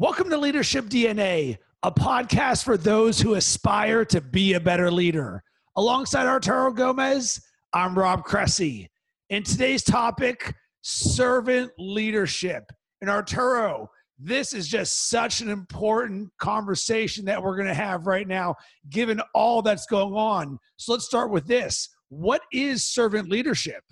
Welcome 0.00 0.30
to 0.30 0.38
Leadership 0.38 0.86
DNA, 0.86 1.58
a 1.82 1.92
podcast 1.92 2.64
for 2.64 2.78
those 2.78 3.20
who 3.20 3.34
aspire 3.34 4.02
to 4.06 4.22
be 4.22 4.54
a 4.54 4.60
better 4.60 4.90
leader. 4.90 5.42
Alongside 5.76 6.26
Arturo 6.26 6.72
Gomez, 6.72 7.38
I'm 7.74 7.98
Rob 7.98 8.24
Cressy. 8.24 8.88
In 9.28 9.42
today's 9.42 9.82
topic, 9.82 10.54
servant 10.80 11.70
leadership. 11.76 12.64
And 13.02 13.10
Arturo, 13.10 13.90
this 14.18 14.54
is 14.54 14.68
just 14.68 15.10
such 15.10 15.42
an 15.42 15.50
important 15.50 16.30
conversation 16.38 17.26
that 17.26 17.42
we're 17.42 17.56
going 17.56 17.68
to 17.68 17.74
have 17.74 18.06
right 18.06 18.26
now, 18.26 18.54
given 18.88 19.20
all 19.34 19.60
that's 19.60 19.84
going 19.84 20.14
on. 20.14 20.58
So 20.78 20.92
let's 20.92 21.04
start 21.04 21.30
with 21.30 21.46
this. 21.46 21.90
What 22.08 22.40
is 22.54 22.84
servant 22.84 23.28
leadership? 23.28 23.82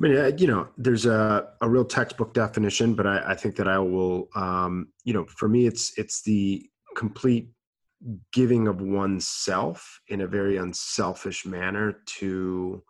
I 0.00 0.08
mean, 0.08 0.38
you 0.38 0.46
know, 0.46 0.68
there's 0.78 1.04
a, 1.04 1.48
a 1.60 1.68
real 1.68 1.84
textbook 1.84 2.32
definition, 2.32 2.94
but 2.94 3.06
I, 3.06 3.32
I 3.32 3.34
think 3.34 3.54
that 3.56 3.68
I 3.68 3.78
will, 3.78 4.28
um, 4.34 4.88
you 5.04 5.12
know, 5.12 5.26
for 5.26 5.46
me, 5.46 5.66
it's 5.66 5.92
it's 5.98 6.22
the 6.22 6.66
complete 6.96 7.50
giving 8.32 8.66
of 8.66 8.80
oneself 8.80 10.00
in 10.08 10.22
a 10.22 10.26
very 10.26 10.56
unselfish 10.56 11.44
manner 11.44 12.00
to 12.06 12.82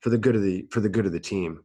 for 0.00 0.08
the 0.08 0.16
good 0.16 0.34
of 0.34 0.42
the 0.42 0.66
for 0.70 0.80
the 0.80 0.88
good 0.88 1.04
of 1.04 1.12
the 1.12 1.20
team. 1.20 1.62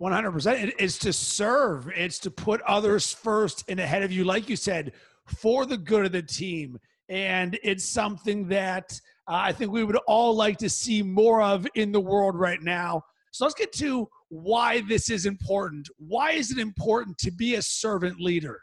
100% 0.00 0.72
it's 0.78 0.98
to 0.98 1.12
serve. 1.12 1.88
It's 1.94 2.18
to 2.20 2.30
put 2.30 2.62
others 2.62 3.12
first 3.12 3.64
and 3.68 3.78
ahead 3.78 4.02
of 4.02 4.10
you 4.10 4.24
like 4.24 4.48
you 4.48 4.56
said 4.56 4.92
for 5.26 5.66
the 5.66 5.76
good 5.76 6.06
of 6.06 6.12
the 6.12 6.22
team. 6.22 6.78
And 7.08 7.58
it's 7.62 7.84
something 7.84 8.48
that 8.48 8.98
uh, 9.28 9.36
i 9.36 9.52
think 9.52 9.70
we 9.70 9.84
would 9.84 9.96
all 10.06 10.34
like 10.34 10.58
to 10.58 10.68
see 10.68 11.02
more 11.02 11.42
of 11.42 11.66
in 11.74 11.92
the 11.92 12.00
world 12.00 12.34
right 12.34 12.62
now 12.62 13.04
so 13.34 13.44
let's 13.44 13.56
get 13.56 13.72
to 13.72 14.08
why 14.28 14.82
this 14.82 15.10
is 15.10 15.26
important. 15.26 15.88
Why 15.98 16.30
is 16.30 16.52
it 16.52 16.58
important 16.58 17.18
to 17.18 17.32
be 17.32 17.56
a 17.56 17.62
servant 17.62 18.20
leader? 18.20 18.60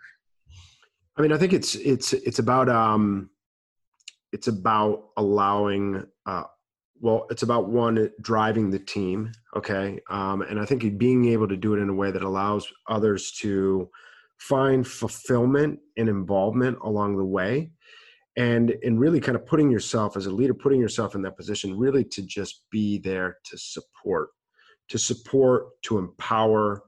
I 1.18 1.22
mean 1.22 1.34
i 1.34 1.38
think 1.38 1.52
it's 1.52 1.76
it's 1.76 2.14
it's 2.14 2.40
about 2.40 2.70
um 2.70 3.30
it's 4.32 4.48
about 4.48 5.10
allowing 5.18 6.06
uh 6.26 6.44
well 7.02 7.28
it's 7.30 7.44
about 7.44 7.68
one 7.68 8.10
driving 8.22 8.70
the 8.70 8.80
team 8.80 9.34
okay? 9.58 10.00
Um, 10.10 10.42
and 10.44 10.58
i 10.58 10.64
think 10.64 10.98
being 10.98 11.26
able 11.28 11.50
to 11.50 11.58
do 11.58 11.74
it 11.74 11.80
in 11.80 11.90
a 11.90 11.94
way 11.94 12.10
that 12.10 12.24
allows 12.24 12.66
others 12.88 13.34
to 13.42 13.90
find 14.40 14.88
fulfillment 14.88 15.80
and 15.98 16.08
involvement 16.08 16.78
along 16.82 17.18
the 17.18 17.26
way 17.26 17.72
and 18.38 18.74
and 18.84 19.02
really 19.02 19.20
kind 19.20 19.36
of 19.36 19.46
putting 19.46 19.70
yourself 19.70 20.16
as 20.16 20.28
a 20.28 20.32
leader 20.32 20.54
putting 20.54 20.80
yourself 20.80 21.14
in 21.14 21.22
that 21.24 21.36
position 21.36 21.78
really 21.78 22.06
to 22.06 22.22
just 22.22 22.64
be 22.72 23.00
there 23.00 23.36
to 23.44 23.58
support 23.58 24.30
to 24.92 24.98
support 24.98 25.82
to 25.82 25.98
empower 25.98 26.84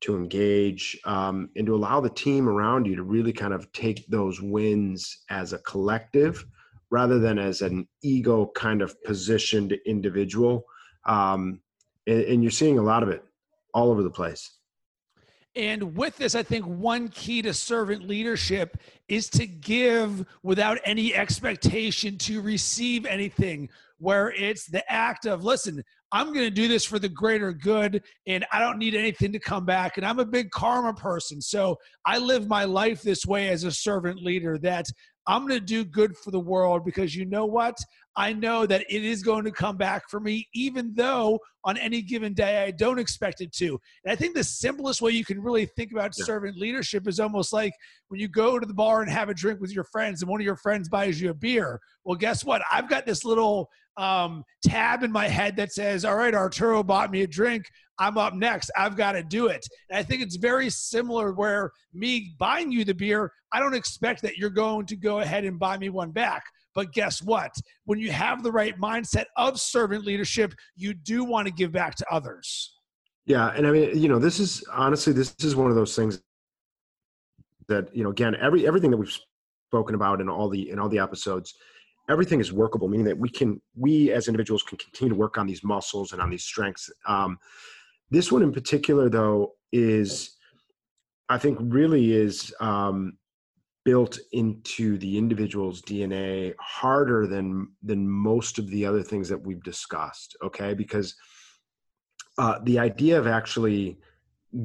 to 0.00 0.16
engage 0.16 0.98
um, 1.04 1.50
and 1.54 1.66
to 1.66 1.74
allow 1.74 2.00
the 2.00 2.08
team 2.08 2.48
around 2.48 2.86
you 2.86 2.96
to 2.96 3.02
really 3.02 3.32
kind 3.32 3.52
of 3.52 3.70
take 3.72 4.06
those 4.06 4.40
wins 4.40 5.24
as 5.28 5.52
a 5.52 5.58
collective 5.58 6.46
rather 6.90 7.18
than 7.18 7.38
as 7.38 7.60
an 7.60 7.86
ego 8.02 8.50
kind 8.54 8.80
of 8.80 9.00
positioned 9.04 9.72
individual. 9.84 10.64
Um, 11.04 11.60
and, 12.06 12.22
and 12.22 12.42
you're 12.42 12.50
seeing 12.50 12.78
a 12.78 12.82
lot 12.82 13.02
of 13.02 13.10
it 13.10 13.22
all 13.74 13.90
over 13.90 14.02
the 14.02 14.10
place. 14.10 14.58
And 15.54 15.94
with 15.94 16.16
this, 16.16 16.34
I 16.34 16.42
think 16.42 16.64
one 16.64 17.08
key 17.08 17.42
to 17.42 17.52
servant 17.52 18.08
leadership 18.08 18.78
is 19.08 19.28
to 19.30 19.46
give 19.46 20.24
without 20.42 20.78
any 20.84 21.14
expectation 21.14 22.16
to 22.18 22.40
receive 22.40 23.04
anything, 23.04 23.68
where 23.98 24.32
it's 24.32 24.64
the 24.66 24.90
act 24.90 25.26
of, 25.26 25.44
listen, 25.44 25.84
I'm 26.12 26.28
going 26.28 26.46
to 26.46 26.50
do 26.50 26.68
this 26.68 26.84
for 26.84 26.98
the 26.98 27.08
greater 27.08 27.52
good, 27.52 28.02
and 28.26 28.44
I 28.52 28.58
don't 28.58 28.78
need 28.78 28.94
anything 28.94 29.32
to 29.32 29.38
come 29.38 29.64
back. 29.64 29.96
And 29.96 30.04
I'm 30.04 30.18
a 30.18 30.26
big 30.26 30.50
karma 30.50 30.92
person. 30.92 31.40
So 31.40 31.76
I 32.04 32.18
live 32.18 32.46
my 32.46 32.64
life 32.64 33.02
this 33.02 33.24
way 33.24 33.48
as 33.48 33.64
a 33.64 33.72
servant 33.72 34.22
leader 34.22 34.58
that 34.58 34.86
I'm 35.26 35.46
going 35.46 35.58
to 35.58 35.64
do 35.64 35.84
good 35.84 36.16
for 36.16 36.30
the 36.30 36.40
world 36.40 36.84
because 36.84 37.14
you 37.14 37.24
know 37.24 37.46
what? 37.46 37.76
I 38.16 38.32
know 38.32 38.66
that 38.66 38.84
it 38.90 39.04
is 39.04 39.22
going 39.22 39.44
to 39.44 39.50
come 39.50 39.76
back 39.76 40.10
for 40.10 40.20
me, 40.20 40.48
even 40.52 40.92
though 40.94 41.38
on 41.64 41.78
any 41.78 42.02
given 42.02 42.34
day 42.34 42.64
I 42.64 42.72
don't 42.72 42.98
expect 42.98 43.40
it 43.40 43.52
to. 43.54 43.80
And 44.04 44.12
I 44.12 44.16
think 44.16 44.34
the 44.34 44.44
simplest 44.44 45.00
way 45.00 45.12
you 45.12 45.24
can 45.24 45.40
really 45.40 45.66
think 45.66 45.92
about 45.92 46.12
yeah. 46.18 46.24
servant 46.24 46.58
leadership 46.58 47.06
is 47.06 47.20
almost 47.20 47.52
like 47.52 47.72
when 48.08 48.20
you 48.20 48.28
go 48.28 48.58
to 48.58 48.66
the 48.66 48.74
bar 48.74 49.00
and 49.00 49.10
have 49.10 49.28
a 49.28 49.34
drink 49.34 49.60
with 49.60 49.72
your 49.72 49.84
friends, 49.84 50.22
and 50.22 50.30
one 50.30 50.40
of 50.40 50.44
your 50.44 50.56
friends 50.56 50.88
buys 50.88 51.20
you 51.20 51.30
a 51.30 51.34
beer. 51.34 51.80
Well, 52.04 52.16
guess 52.16 52.44
what? 52.44 52.62
I've 52.70 52.88
got 52.88 53.06
this 53.06 53.24
little 53.24 53.70
um, 53.96 54.44
tab 54.64 55.02
in 55.02 55.12
my 55.12 55.28
head 55.28 55.56
that 55.56 55.72
says, 55.72 56.04
All 56.04 56.16
right, 56.16 56.34
Arturo 56.34 56.82
bought 56.82 57.10
me 57.10 57.22
a 57.22 57.26
drink. 57.26 57.64
I'm 57.98 58.18
up 58.18 58.34
next. 58.34 58.70
I've 58.76 58.96
got 58.96 59.12
to 59.12 59.22
do 59.22 59.46
it. 59.46 59.64
And 59.90 59.98
I 59.98 60.02
think 60.02 60.22
it's 60.22 60.36
very 60.36 60.70
similar 60.70 61.32
where 61.32 61.70
me 61.92 62.34
buying 62.38 62.72
you 62.72 62.84
the 62.84 62.94
beer, 62.94 63.30
I 63.52 63.60
don't 63.60 63.74
expect 63.74 64.22
that 64.22 64.36
you're 64.36 64.50
going 64.50 64.86
to 64.86 64.96
go 64.96 65.20
ahead 65.20 65.44
and 65.44 65.58
buy 65.58 65.78
me 65.78 65.88
one 65.88 66.10
back. 66.10 66.42
But 66.74 66.92
guess 66.92 67.22
what? 67.22 67.52
When 67.84 67.98
you 67.98 68.10
have 68.12 68.42
the 68.42 68.52
right 68.52 68.78
mindset 68.80 69.26
of 69.36 69.60
servant 69.60 70.04
leadership, 70.04 70.54
you 70.74 70.94
do 70.94 71.24
want 71.24 71.46
to 71.46 71.52
give 71.52 71.70
back 71.70 71.94
to 71.96 72.06
others. 72.10 72.74
Yeah. 73.26 73.48
And 73.48 73.66
I 73.66 73.70
mean, 73.70 73.98
you 73.98 74.08
know, 74.08 74.18
this 74.18 74.40
is 74.40 74.64
honestly, 74.72 75.12
this 75.12 75.34
is 75.40 75.54
one 75.54 75.70
of 75.70 75.76
those 75.76 75.94
things 75.94 76.20
that, 77.68 77.94
you 77.94 78.02
know, 78.02 78.10
again, 78.10 78.34
every 78.40 78.66
everything 78.66 78.90
that 78.90 78.96
we've 78.96 79.16
spoken 79.68 79.94
about 79.94 80.20
in 80.20 80.28
all 80.28 80.48
the 80.48 80.70
in 80.70 80.78
all 80.78 80.88
the 80.88 80.98
episodes, 80.98 81.54
everything 82.08 82.40
is 82.40 82.52
workable, 82.52 82.88
meaning 82.88 83.06
that 83.06 83.18
we 83.18 83.28
can 83.28 83.60
we 83.76 84.10
as 84.10 84.26
individuals 84.28 84.62
can 84.62 84.78
continue 84.78 85.14
to 85.14 85.18
work 85.18 85.38
on 85.38 85.46
these 85.46 85.62
muscles 85.62 86.12
and 86.12 86.20
on 86.20 86.30
these 86.30 86.42
strengths. 86.42 86.90
Um, 87.06 87.38
this 88.12 88.30
one 88.30 88.42
in 88.42 88.52
particular, 88.52 89.08
though, 89.08 89.54
is 89.72 90.36
I 91.30 91.38
think 91.38 91.58
really 91.62 92.12
is 92.12 92.52
um, 92.60 93.16
built 93.86 94.18
into 94.32 94.98
the 94.98 95.16
individual's 95.16 95.80
DNA 95.80 96.54
harder 96.60 97.26
than 97.26 97.68
than 97.82 98.06
most 98.06 98.58
of 98.58 98.68
the 98.68 98.84
other 98.84 99.02
things 99.02 99.30
that 99.30 99.42
we've 99.42 99.62
discussed. 99.62 100.36
Okay, 100.44 100.74
because 100.74 101.16
uh, 102.36 102.58
the 102.64 102.78
idea 102.78 103.18
of 103.18 103.26
actually 103.26 103.98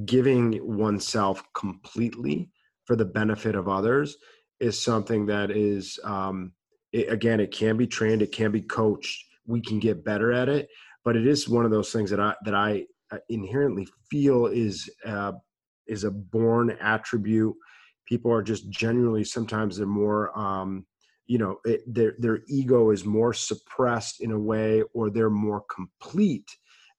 giving 0.04 0.60
oneself 0.78 1.42
completely 1.54 2.50
for 2.84 2.98
the 2.98 3.06
benefit 3.06 3.56
of 3.56 3.70
others 3.70 4.18
is 4.60 4.78
something 4.78 5.26
that 5.26 5.52
is 5.52 5.98
um, 6.04 6.52
it, 6.92 7.10
again 7.10 7.40
it 7.40 7.52
can 7.52 7.78
be 7.78 7.88
trained 7.88 8.22
it 8.22 8.34
can 8.34 8.52
be 8.52 8.62
coached 8.62 9.24
we 9.46 9.62
can 9.62 9.80
get 9.80 10.04
better 10.04 10.34
at 10.34 10.50
it 10.50 10.68
but 11.06 11.16
it 11.16 11.26
is 11.26 11.48
one 11.48 11.64
of 11.64 11.72
those 11.72 11.92
things 11.92 12.10
that 12.10 12.20
i 12.20 12.34
that 12.44 12.56
i 12.56 12.84
inherently 13.30 13.88
feel 14.10 14.48
is 14.48 14.90
uh, 15.06 15.34
is 15.88 16.04
a 16.04 16.12
born 16.12 16.78
attribute. 16.82 17.56
People 18.06 18.32
are 18.32 18.44
just 18.44 18.70
generally 18.70 19.24
sometimes 19.24 19.78
they're 19.78 19.88
more 19.88 20.38
um, 20.38 20.86
you 21.28 21.38
know 21.38 21.60
it, 21.66 21.82
their 21.86 22.16
their 22.18 22.40
ego 22.48 22.92
is 22.92 23.06
more 23.06 23.34
suppressed 23.34 24.22
in 24.22 24.32
a 24.32 24.40
way 24.40 24.84
or 24.94 25.10
they're 25.10 25.30
more 25.30 25.64
complete 25.74 26.50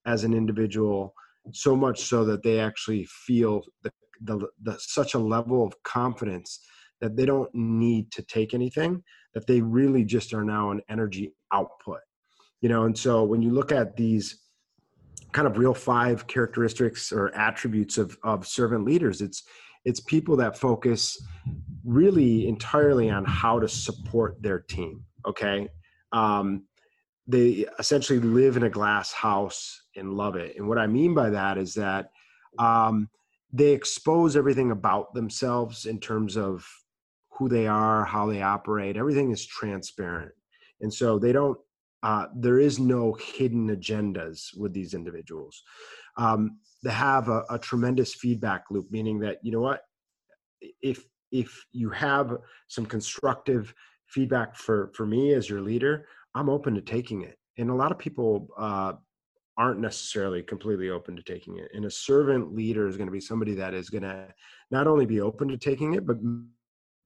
as 0.06 0.24
an 0.24 0.32
individual 0.32 1.14
so 1.52 1.74
much 1.74 2.02
so 2.02 2.24
that 2.26 2.42
they 2.42 2.60
actually 2.60 3.06
feel 3.06 3.62
the, 3.82 3.90
the, 4.22 4.46
the 4.62 4.76
such 4.78 5.14
a 5.14 5.18
level 5.18 5.66
of 5.66 5.82
confidence 5.82 6.60
that 7.00 7.16
they 7.16 7.24
don't 7.24 7.48
need 7.54 8.10
to 8.12 8.22
take 8.22 8.52
anything 8.52 9.02
that 9.34 9.46
they 9.46 9.60
really 9.60 10.04
just 10.04 10.34
are 10.34 10.44
now 10.44 10.70
an 10.70 10.80
energy 10.90 11.32
output. 11.52 12.00
You 12.60 12.68
know 12.68 12.84
and 12.84 12.96
so 12.96 13.24
when 13.24 13.40
you 13.40 13.50
look 13.50 13.72
at 13.72 13.96
these 13.96 14.42
kind 15.32 15.46
of 15.46 15.58
real 15.58 15.74
five 15.74 16.26
characteristics 16.26 17.12
or 17.12 17.34
attributes 17.34 17.98
of 17.98 18.18
of 18.22 18.46
servant 18.46 18.84
leaders. 18.84 19.20
It's 19.20 19.44
it's 19.84 20.00
people 20.00 20.36
that 20.36 20.58
focus 20.58 21.20
really 21.84 22.48
entirely 22.48 23.10
on 23.10 23.24
how 23.24 23.58
to 23.58 23.68
support 23.68 24.42
their 24.42 24.60
team 24.60 25.04
okay? 25.28 25.68
Um, 26.12 26.64
they 27.26 27.66
essentially 27.78 28.18
live 28.18 28.56
in 28.56 28.62
a 28.62 28.70
glass 28.70 29.12
house 29.12 29.82
and 29.96 30.14
love 30.14 30.36
it. 30.36 30.56
And 30.56 30.66
what 30.66 30.78
i 30.78 30.86
mean 30.86 31.14
by 31.14 31.30
that 31.30 31.58
is 31.58 31.74
that 31.74 32.10
um, 32.58 33.08
they 33.52 33.72
expose 33.72 34.36
everything 34.36 34.70
about 34.70 35.14
themselves 35.14 35.86
in 35.86 36.00
terms 36.00 36.36
of 36.36 36.66
who 37.30 37.48
they 37.48 37.66
are 37.66 38.04
how 38.04 38.26
they 38.26 38.42
operate. 38.42 38.96
Everything 38.96 39.30
is 39.30 39.46
transparent. 39.46 40.32
And 40.80 40.92
so 40.92 41.18
they 41.18 41.32
don't 41.32 41.58
uh, 42.02 42.26
there 42.36 42.58
is 42.58 42.78
no 42.78 43.14
hidden 43.14 43.68
agendas 43.68 44.56
with 44.56 44.72
these 44.72 44.94
individuals. 44.94 45.62
Um, 46.16 46.58
they 46.82 46.90
have 46.90 47.28
a, 47.28 47.44
a 47.50 47.58
tremendous 47.58 48.14
feedback 48.14 48.64
loop 48.70 48.86
meaning 48.90 49.18
that 49.20 49.38
you 49.42 49.52
know 49.52 49.60
what? 49.60 49.82
If 50.82 51.04
if 51.30 51.64
you 51.72 51.90
have 51.90 52.36
some 52.68 52.86
constructive 52.86 53.74
feedback 54.06 54.56
for 54.56 54.90
for 54.94 55.06
me 55.06 55.34
as 55.34 55.50
your 55.50 55.60
leader 55.60 56.06
i'm 56.34 56.48
open 56.48 56.74
to 56.74 56.80
taking 56.80 57.22
it. 57.22 57.36
And 57.58 57.70
a 57.70 57.74
lot 57.74 57.90
of 57.90 57.98
people 57.98 58.48
uh, 58.56 58.92
aren't 59.56 59.80
necessarily 59.80 60.42
completely 60.42 60.90
open 60.90 61.16
to 61.16 61.22
taking 61.22 61.58
it. 61.58 61.68
And 61.74 61.84
a 61.84 61.90
servant 61.90 62.54
leader 62.54 62.86
is 62.86 62.96
going 62.96 63.08
to 63.08 63.12
be 63.12 63.20
somebody 63.20 63.54
that 63.54 63.74
is 63.74 63.90
going 63.90 64.04
to 64.04 64.28
not 64.70 64.86
only 64.86 65.04
be 65.04 65.20
open 65.20 65.48
to 65.48 65.58
taking 65.58 65.94
it 65.94 66.06
but 66.06 66.18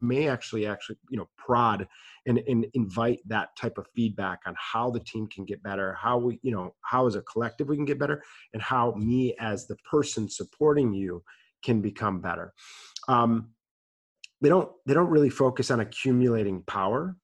may 0.03 0.29
actually 0.29 0.67
actually 0.67 0.97
you 1.11 1.17
know 1.17 1.29
prod 1.37 1.87
and, 2.27 2.39
and 2.49 2.67
invite 2.75 3.21
that 3.27 3.49
type 3.57 3.79
of 3.79 3.87
feedback 3.95 4.41
on 4.47 4.55
how 4.59 4.91
the 4.91 5.01
team 5.01 5.27
can 5.29 5.45
get 5.45 5.63
better 5.63 5.95
how 5.95 6.19
we 6.19 6.39
you 6.43 6.53
know 6.53 6.75
how 6.83 7.07
as 7.07 7.15
a 7.15 7.23
collective 7.23 7.69
we 7.69 7.77
can 7.77 7.85
get 7.85 7.99
better 7.99 8.23
and 8.53 8.63
how 8.63 8.93
me 8.97 9.35
as 9.39 9.67
the 9.67 9.77
person 9.91 10.29
supporting 10.29 10.93
you 10.93 11.23
can 11.63 11.81
become 11.81 12.21
better. 12.21 12.53
Um, 13.09 13.51
they 14.41 14.49
don't 14.49 14.71
they 14.87 14.95
don't 14.95 15.11
really 15.11 15.31
focus 15.31 15.71
on 15.71 15.81
accumulating 15.81 16.63
power. 16.63 17.17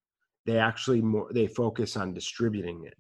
They 0.47 0.59
actually 0.59 1.03
more 1.03 1.29
they 1.33 1.47
focus 1.47 1.97
on 1.97 2.15
distributing 2.15 2.85
it. 2.87 2.95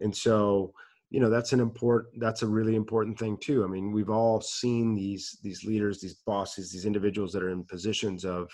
And 0.00 0.14
so 0.14 0.74
you 1.10 1.20
know 1.20 1.30
that's 1.30 1.52
an 1.52 1.60
important 1.60 2.20
that's 2.20 2.42
a 2.42 2.46
really 2.46 2.74
important 2.74 3.18
thing 3.18 3.38
too. 3.40 3.64
I 3.64 3.68
mean 3.68 3.92
we've 3.92 4.10
all 4.10 4.40
seen 4.40 4.94
these 4.94 5.38
these 5.42 5.64
leaders 5.64 6.00
these 6.00 6.14
bosses 6.26 6.72
these 6.72 6.84
individuals 6.84 7.32
that 7.32 7.44
are 7.44 7.50
in 7.50 7.64
positions 7.64 8.24
of 8.24 8.50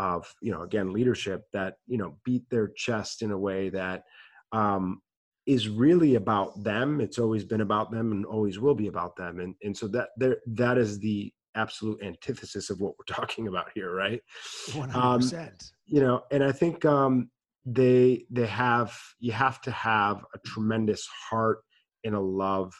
of 0.00 0.26
you 0.40 0.50
know 0.50 0.62
again 0.62 0.92
leadership 0.92 1.42
that 1.52 1.74
you 1.86 1.98
know 1.98 2.16
beat 2.24 2.48
their 2.50 2.68
chest 2.68 3.22
in 3.22 3.30
a 3.30 3.38
way 3.38 3.68
that 3.68 4.04
um 4.52 5.00
is 5.46 5.68
really 5.68 6.14
about 6.14 6.62
them. 6.62 7.00
It's 7.00 7.18
always 7.18 7.44
been 7.44 7.62
about 7.62 7.90
them 7.90 8.12
and 8.12 8.24
always 8.24 8.58
will 8.58 8.74
be 8.74 8.88
about 8.88 9.16
them. 9.16 9.40
And 9.40 9.54
and 9.62 9.76
so 9.76 9.88
that 9.88 10.08
there 10.16 10.38
that 10.46 10.78
is 10.78 10.98
the 10.98 11.32
absolute 11.54 12.00
antithesis 12.02 12.70
of 12.70 12.80
what 12.80 12.94
we're 12.98 13.14
talking 13.20 13.48
about 13.48 13.70
here 13.74 13.94
right? 13.94 14.22
100% 14.70 14.94
um, 14.94 15.52
you 15.86 16.00
know 16.00 16.22
and 16.30 16.44
i 16.44 16.52
think 16.52 16.84
um 16.84 17.28
they 17.66 18.24
they 18.30 18.46
have 18.46 18.96
you 19.18 19.32
have 19.32 19.60
to 19.60 19.70
have 19.72 20.24
a 20.34 20.38
tremendous 20.46 21.06
heart 21.28 21.58
and 22.04 22.14
a 22.14 22.20
love 22.20 22.72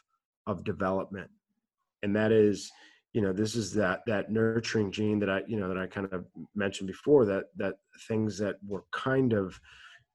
of 0.47 0.65
development. 0.65 1.31
And 2.03 2.17
that 2.17 2.33
is 2.33 2.71
you 3.13 3.21
know 3.21 3.33
this 3.33 3.55
is 3.57 3.73
that 3.75 4.01
that 4.07 4.31
nurturing 4.31 4.91
gene 4.91 5.19
that 5.19 5.31
i 5.31 5.43
you 5.47 5.59
know 5.59 5.69
that 5.69 5.79
i 5.79 5.87
kind 5.87 6.09
of 6.13 6.25
mentioned 6.55 6.87
before 6.87 7.25
that 7.25 7.45
that 7.57 7.75
things 8.09 8.39
that 8.39 8.57
were 8.67 8.85
kind 8.93 9.33
of 9.33 9.59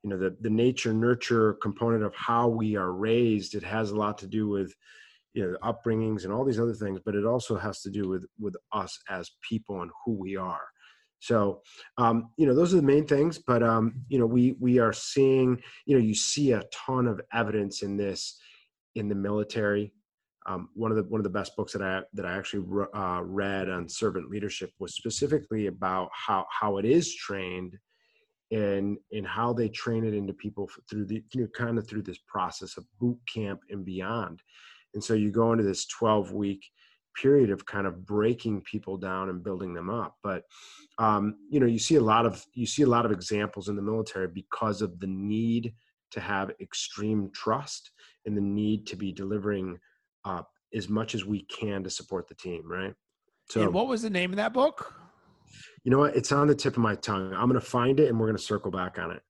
you 0.03 0.09
know 0.09 0.17
the 0.17 0.35
the 0.41 0.49
nature 0.49 0.93
nurture 0.93 1.53
component 1.61 2.03
of 2.03 2.13
how 2.15 2.47
we 2.47 2.75
are 2.75 2.93
raised 2.93 3.55
it 3.55 3.63
has 3.63 3.91
a 3.91 3.95
lot 3.95 4.17
to 4.17 4.27
do 4.27 4.47
with 4.47 4.73
you 5.33 5.43
know 5.43 5.57
upbringings 5.61 6.23
and 6.23 6.33
all 6.33 6.45
these 6.45 6.59
other 6.59 6.73
things 6.73 6.99
but 7.03 7.15
it 7.15 7.25
also 7.25 7.57
has 7.57 7.81
to 7.81 7.89
do 7.89 8.07
with 8.07 8.25
with 8.39 8.55
us 8.71 8.97
as 9.09 9.31
people 9.41 9.81
and 9.81 9.91
who 10.05 10.13
we 10.13 10.35
are 10.35 10.61
so, 11.19 11.61
um, 11.97 12.29
you 12.37 12.45
know, 12.45 12.53
those 12.53 12.71
are 12.71 12.77
the 12.77 12.83
main 12.83 13.07
things. 13.07 13.39
But 13.39 13.63
um, 13.63 13.95
you 14.09 14.19
know, 14.19 14.27
we 14.27 14.55
we 14.59 14.77
are 14.77 14.93
seeing, 14.93 15.59
you 15.85 15.97
know, 15.97 16.03
you 16.03 16.13
see 16.13 16.51
a 16.51 16.63
ton 16.71 17.07
of 17.07 17.19
evidence 17.33 17.81
in 17.81 17.97
this 17.97 18.37
in 18.93 19.09
the 19.09 19.15
military. 19.15 19.91
Um, 20.47 20.69
one 20.73 20.91
of 20.91 20.97
the 20.97 21.03
one 21.03 21.19
of 21.19 21.23
the 21.23 21.29
best 21.29 21.55
books 21.55 21.73
that 21.73 21.81
I 21.81 22.01
that 22.13 22.25
I 22.25 22.37
actually 22.37 22.65
uh, 22.93 23.21
read 23.23 23.69
on 23.69 23.89
servant 23.89 24.29
leadership 24.29 24.71
was 24.79 24.95
specifically 24.95 25.67
about 25.67 26.09
how 26.13 26.45
how 26.49 26.77
it 26.77 26.85
is 26.85 27.13
trained 27.15 27.77
and 28.51 28.97
and 29.11 29.25
how 29.25 29.53
they 29.53 29.69
train 29.69 30.05
it 30.05 30.13
into 30.13 30.33
people 30.33 30.69
through 30.89 31.05
the 31.05 31.23
know, 31.35 31.47
kind 31.47 31.77
of 31.77 31.87
through 31.87 32.03
this 32.03 32.19
process 32.27 32.77
of 32.77 32.85
boot 32.99 33.17
camp 33.33 33.61
and 33.69 33.83
beyond. 33.83 34.41
And 34.93 35.03
so 35.03 35.13
you 35.13 35.31
go 35.31 35.51
into 35.51 35.63
this 35.63 35.87
12 35.87 36.31
week 36.31 36.63
period 37.15 37.49
of 37.49 37.65
kind 37.65 37.87
of 37.87 38.05
breaking 38.05 38.61
people 38.61 38.97
down 38.97 39.29
and 39.29 39.43
building 39.43 39.73
them 39.73 39.89
up. 39.89 40.15
But 40.21 40.43
um, 40.99 41.37
you 41.49 41.59
know, 41.59 41.65
you 41.65 41.79
see 41.79 41.95
a 41.95 42.01
lot 42.01 42.25
of 42.25 42.45
you 42.53 42.65
see 42.65 42.83
a 42.83 42.87
lot 42.87 43.05
of 43.05 43.11
examples 43.11 43.67
in 43.67 43.75
the 43.75 43.81
military 43.81 44.27
because 44.27 44.81
of 44.81 44.99
the 44.99 45.07
need 45.07 45.73
to 46.11 46.19
have 46.19 46.51
extreme 46.61 47.31
trust 47.33 47.91
and 48.25 48.37
the 48.37 48.41
need 48.41 48.85
to 48.87 48.95
be 48.95 49.11
delivering 49.11 49.77
uh, 50.25 50.41
as 50.73 50.89
much 50.89 51.15
as 51.15 51.23
we 51.23 51.43
can 51.43 51.83
to 51.83 51.89
support 51.89 52.27
the 52.27 52.35
team, 52.35 52.63
right? 52.65 52.93
So, 53.49 53.63
and 53.63 53.73
what 53.73 53.87
was 53.87 54.01
the 54.01 54.09
name 54.09 54.31
of 54.31 54.37
that 54.37 54.53
book? 54.53 54.93
You 55.83 55.91
know 55.91 55.99
what? 55.99 56.15
It's 56.15 56.31
on 56.31 56.47
the 56.47 56.55
tip 56.55 56.73
of 56.73 56.83
my 56.83 56.95
tongue. 56.95 57.31
I'm 57.33 57.47
going 57.47 57.53
to 57.53 57.61
find 57.61 57.99
it 57.99 58.09
and 58.09 58.19
we're 58.19 58.25
going 58.25 58.37
to 58.37 58.43
circle 58.43 58.71
back 58.71 58.97
on 58.97 59.11
it. 59.11 59.21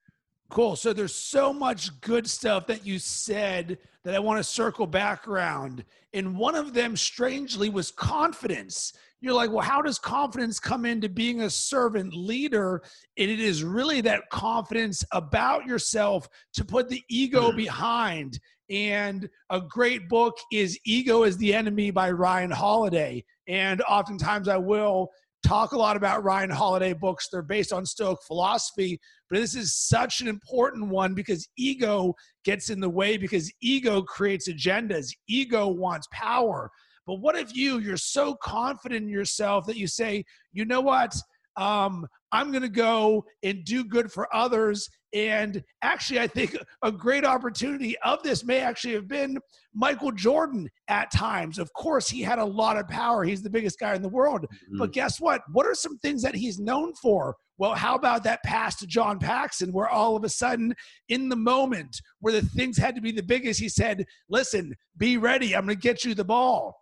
Cool. 0.49 0.75
So 0.75 0.93
there's 0.93 1.15
so 1.15 1.51
much 1.51 1.99
good 2.01 2.29
stuff 2.29 2.67
that 2.67 2.85
you 2.85 2.99
said 2.99 3.77
that 4.03 4.15
I 4.15 4.19
want 4.19 4.37
to 4.37 4.43
circle 4.43 4.85
back 4.85 5.27
around. 5.27 5.83
And 6.13 6.37
one 6.37 6.55
of 6.55 6.73
them, 6.73 6.95
strangely, 6.95 7.69
was 7.69 7.91
confidence. 7.91 8.93
You're 9.19 9.33
like, 9.33 9.49
well, 9.49 9.65
how 9.65 9.81
does 9.81 9.97
confidence 9.97 10.59
come 10.59 10.85
into 10.85 11.09
being 11.09 11.41
a 11.41 11.49
servant 11.49 12.13
leader? 12.13 12.83
And 13.17 13.31
it 13.31 13.39
is 13.39 13.63
really 13.63 14.01
that 14.01 14.29
confidence 14.29 15.03
about 15.11 15.65
yourself 15.65 16.29
to 16.53 16.63
put 16.63 16.89
the 16.89 17.03
ego 17.09 17.51
mm. 17.51 17.57
behind. 17.57 18.39
And 18.69 19.27
a 19.49 19.61
great 19.61 20.07
book 20.07 20.37
is 20.51 20.79
Ego 20.85 21.23
is 21.23 21.37
the 21.37 21.53
Enemy 21.53 21.91
by 21.91 22.11
Ryan 22.11 22.51
Holiday. 22.51 23.23
And 23.47 23.81
oftentimes 23.83 24.47
I 24.47 24.57
will 24.57 25.09
talk 25.45 25.73
a 25.73 25.77
lot 25.77 25.95
about 25.95 26.23
Ryan 26.23 26.49
Holiday 26.49 26.93
books. 26.93 27.29
They're 27.29 27.41
based 27.41 27.71
on 27.71 27.85
Stoic 27.85 28.17
philosophy, 28.25 28.99
but 29.29 29.39
this 29.39 29.55
is 29.55 29.75
such 29.75 30.21
an 30.21 30.27
important 30.27 30.89
one 30.89 31.13
because 31.13 31.47
ego 31.57 32.15
gets 32.43 32.69
in 32.69 32.79
the 32.79 32.89
way 32.89 33.15
because 33.17 33.51
ego 33.61 34.01
creates 34.01 34.49
agendas. 34.49 35.07
Ego 35.27 35.67
wants 35.67 36.07
power. 36.11 36.71
But 37.05 37.15
what 37.15 37.37
if 37.37 37.55
you, 37.55 37.77
you're 37.77 37.97
so 37.97 38.35
confident 38.35 39.03
in 39.03 39.09
yourself 39.09 39.67
that 39.67 39.77
you 39.77 39.87
say, 39.87 40.25
you 40.51 40.65
know 40.65 40.81
what? 40.81 41.15
Um, 41.57 42.07
I'm 42.35 42.51
going 42.51 42.63
to 42.63 42.69
go 42.69 43.23
and 43.43 43.63
do 43.63 43.85
good 43.85 44.11
for 44.11 44.27
others. 44.35 44.89
And 45.13 45.63
actually, 45.81 46.19
I 46.19 46.27
think 46.27 46.57
a 46.83 46.91
great 46.91 47.23
opportunity 47.23 47.95
of 47.99 48.21
this 48.23 48.43
may 48.43 48.59
actually 48.59 48.93
have 48.95 49.07
been 49.07 49.39
Michael 49.73 50.11
Jordan 50.11 50.69
at 50.89 51.11
times. 51.11 51.57
Of 51.59 51.71
course, 51.71 52.09
he 52.09 52.21
had 52.21 52.37
a 52.37 52.43
lot 52.43 52.75
of 52.75 52.89
power. 52.89 53.23
He's 53.23 53.41
the 53.41 53.49
biggest 53.49 53.79
guy 53.79 53.95
in 53.95 54.01
the 54.01 54.09
world. 54.09 54.41
Mm-hmm. 54.41 54.79
But 54.79 54.91
guess 54.91 55.21
what? 55.21 55.43
What 55.53 55.65
are 55.65 55.73
some 55.73 55.97
things 55.99 56.21
that 56.23 56.35
he's 56.35 56.59
known 56.59 56.93
for? 56.95 57.37
Well, 57.57 57.73
how 57.73 57.95
about 57.95 58.25
that 58.25 58.43
pass 58.43 58.75
to 58.79 58.85
John 58.85 59.17
Paxson, 59.17 59.71
where 59.71 59.87
all 59.87 60.17
of 60.17 60.25
a 60.25 60.29
sudden, 60.29 60.75
in 61.07 61.29
the 61.29 61.37
moment 61.37 62.01
where 62.19 62.33
the 62.33 62.41
things 62.41 62.77
had 62.77 62.95
to 62.95 63.01
be 63.01 63.13
the 63.13 63.23
biggest, 63.23 63.61
he 63.61 63.69
said, 63.69 64.05
Listen, 64.27 64.75
be 64.97 65.15
ready. 65.15 65.55
I'm 65.55 65.65
going 65.65 65.77
to 65.77 65.81
get 65.81 66.03
you 66.03 66.13
the 66.13 66.25
ball. 66.25 66.75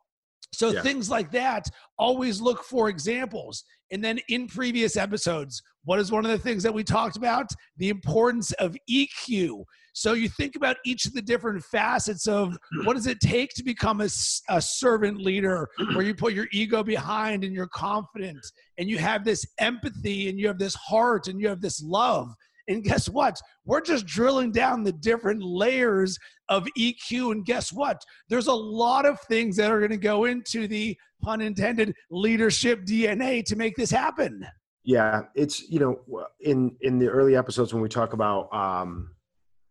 So 0.53 0.71
yeah. 0.71 0.81
things 0.81 1.09
like 1.09 1.31
that, 1.31 1.65
always 1.97 2.39
look 2.39 2.63
for 2.63 2.89
examples. 2.89 3.63
And 3.91 4.03
then 4.03 4.19
in 4.29 4.47
previous 4.47 4.97
episodes, 4.97 5.61
what 5.85 5.99
is 5.99 6.11
one 6.11 6.25
of 6.25 6.31
the 6.31 6.37
things 6.37 6.63
that 6.63 6.73
we 6.73 6.83
talked 6.83 7.17
about? 7.17 7.47
The 7.77 7.89
importance 7.89 8.51
of 8.53 8.75
EQ. 8.89 9.63
So 9.93 10.13
you 10.13 10.29
think 10.29 10.55
about 10.55 10.77
each 10.85 11.05
of 11.05 11.13
the 11.13 11.21
different 11.21 11.63
facets 11.63 12.27
of 12.27 12.57
what 12.83 12.95
does 12.95 13.07
it 13.07 13.19
take 13.19 13.51
to 13.55 13.63
become 13.63 14.01
a, 14.01 14.09
a 14.49 14.61
servant 14.61 15.19
leader 15.21 15.69
where 15.93 16.03
you 16.03 16.15
put 16.15 16.33
your 16.33 16.47
ego 16.51 16.83
behind 16.83 17.43
and 17.43 17.53
you're 17.53 17.67
confident 17.67 18.39
and 18.77 18.89
you 18.89 18.97
have 18.97 19.23
this 19.23 19.45
empathy 19.59 20.29
and 20.29 20.39
you 20.39 20.47
have 20.47 20.57
this 20.57 20.75
heart 20.75 21.27
and 21.27 21.39
you 21.39 21.47
have 21.47 21.61
this 21.61 21.81
love. 21.83 22.33
And 22.67 22.83
guess 22.83 23.09
what? 23.09 23.39
We're 23.65 23.81
just 23.81 24.05
drilling 24.05 24.51
down 24.51 24.83
the 24.83 24.91
different 24.91 25.43
layers 25.43 26.17
of 26.49 26.67
EQ. 26.77 27.31
And 27.31 27.45
guess 27.45 27.73
what? 27.73 28.01
There's 28.29 28.47
a 28.47 28.53
lot 28.53 29.05
of 29.05 29.19
things 29.21 29.55
that 29.57 29.71
are 29.71 29.79
going 29.79 29.91
to 29.91 29.97
go 29.97 30.25
into 30.25 30.67
the 30.67 30.97
pun 31.21 31.41
intended 31.41 31.93
leadership 32.09 32.85
DNA 32.85 33.43
to 33.45 33.55
make 33.55 33.75
this 33.75 33.91
happen. 33.91 34.45
Yeah, 34.85 35.21
it's 35.33 35.69
you 35.69 35.79
know 35.79 36.25
in 36.41 36.75
in 36.81 36.99
the 36.99 37.07
early 37.07 37.37
episodes 37.37 37.73
when 37.73 37.81
we 37.81 37.87
talk 37.87 38.11
about 38.11 38.53
um, 38.53 39.15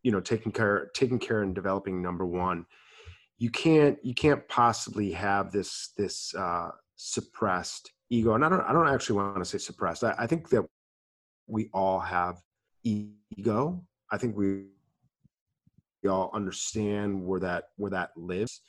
you 0.02 0.10
know 0.10 0.20
taking 0.20 0.52
care 0.52 0.90
taking 0.94 1.18
care 1.18 1.42
and 1.42 1.54
developing 1.54 2.00
number 2.00 2.24
one, 2.24 2.64
you 3.36 3.50
can't 3.50 3.98
you 4.02 4.14
can't 4.14 4.46
possibly 4.48 5.12
have 5.12 5.52
this 5.52 5.90
this 5.98 6.34
uh, 6.34 6.70
suppressed 6.96 7.92
ego, 8.08 8.34
and 8.34 8.44
I 8.44 8.48
don't 8.48 8.62
I 8.62 8.72
don't 8.72 8.88
actually 8.88 9.16
want 9.16 9.36
to 9.36 9.44
say 9.44 9.58
suppressed. 9.58 10.02
I, 10.02 10.14
I 10.18 10.26
think 10.26 10.48
that 10.48 10.64
we 11.46 11.68
all 11.74 12.00
have 12.00 12.36
ego. 12.84 13.84
I 14.10 14.18
think 14.18 14.36
we, 14.36 14.64
we 16.02 16.08
all 16.08 16.30
understand 16.34 17.24
where 17.24 17.40
that 17.40 17.64
where 17.76 17.90
that 17.90 18.10
lives, 18.16 18.60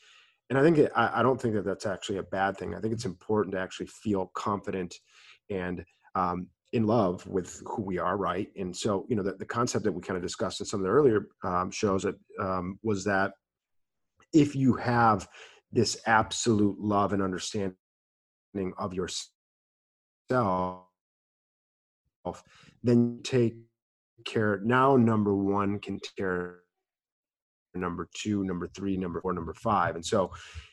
and 0.50 0.58
I 0.58 0.62
think 0.62 0.78
it, 0.78 0.92
I, 0.96 1.20
I, 1.20 1.24
don't 1.24 1.42
think 1.42 1.56
that 1.56 1.66
that's 1.66 1.86
actually 1.86 2.18
a 2.20 2.24
bad 2.24 2.58
thing. 2.58 2.76
I 2.76 2.80
think 2.80 2.94
it's 2.94 3.06
important 3.06 3.54
to 3.56 3.60
actually 3.60 3.88
feel 3.88 4.32
confident 4.36 4.96
and 5.50 5.84
um, 6.16 6.48
in 6.74 6.86
love 6.86 7.26
with 7.28 7.62
who 7.66 7.84
we 7.84 8.00
are, 8.00 8.18
right? 8.18 8.50
And 8.58 8.76
so, 8.76 9.06
you 9.08 9.16
know, 9.16 9.24
the, 9.24 9.34
the 9.34 9.46
concept 9.46 9.84
that 9.86 9.92
we 9.92 10.02
kind 10.02 10.18
of 10.18 10.24
discussed 10.24 10.60
in 10.60 10.66
some 10.66 10.80
of 10.80 10.86
the 10.86 10.92
earlier 10.92 11.28
um, 11.44 11.72
shows 11.72 12.04
that 12.04 12.16
um, 12.40 12.80
was 12.84 13.04
that 13.06 13.32
if 14.34 14.56
you 14.56 14.74
have 14.74 15.28
this 15.72 15.98
absolute 16.08 16.80
love 16.80 17.14
and 17.14 17.22
understanding 17.22 17.76
of 18.78 18.94
yourself, 18.94 19.30
then 22.84 23.20
take 23.24 23.56
care 24.26 24.60
now 24.64 24.96
number 24.96 25.36
one 25.36 25.80
can 25.80 26.00
care 26.18 26.60
number 27.76 28.08
two 28.14 28.44
number 28.44 28.68
three 28.68 28.98
number 28.98 29.22
four 29.22 29.34
number 29.34 29.54
five. 29.54 29.96
And 29.96 30.06
so 30.06 30.32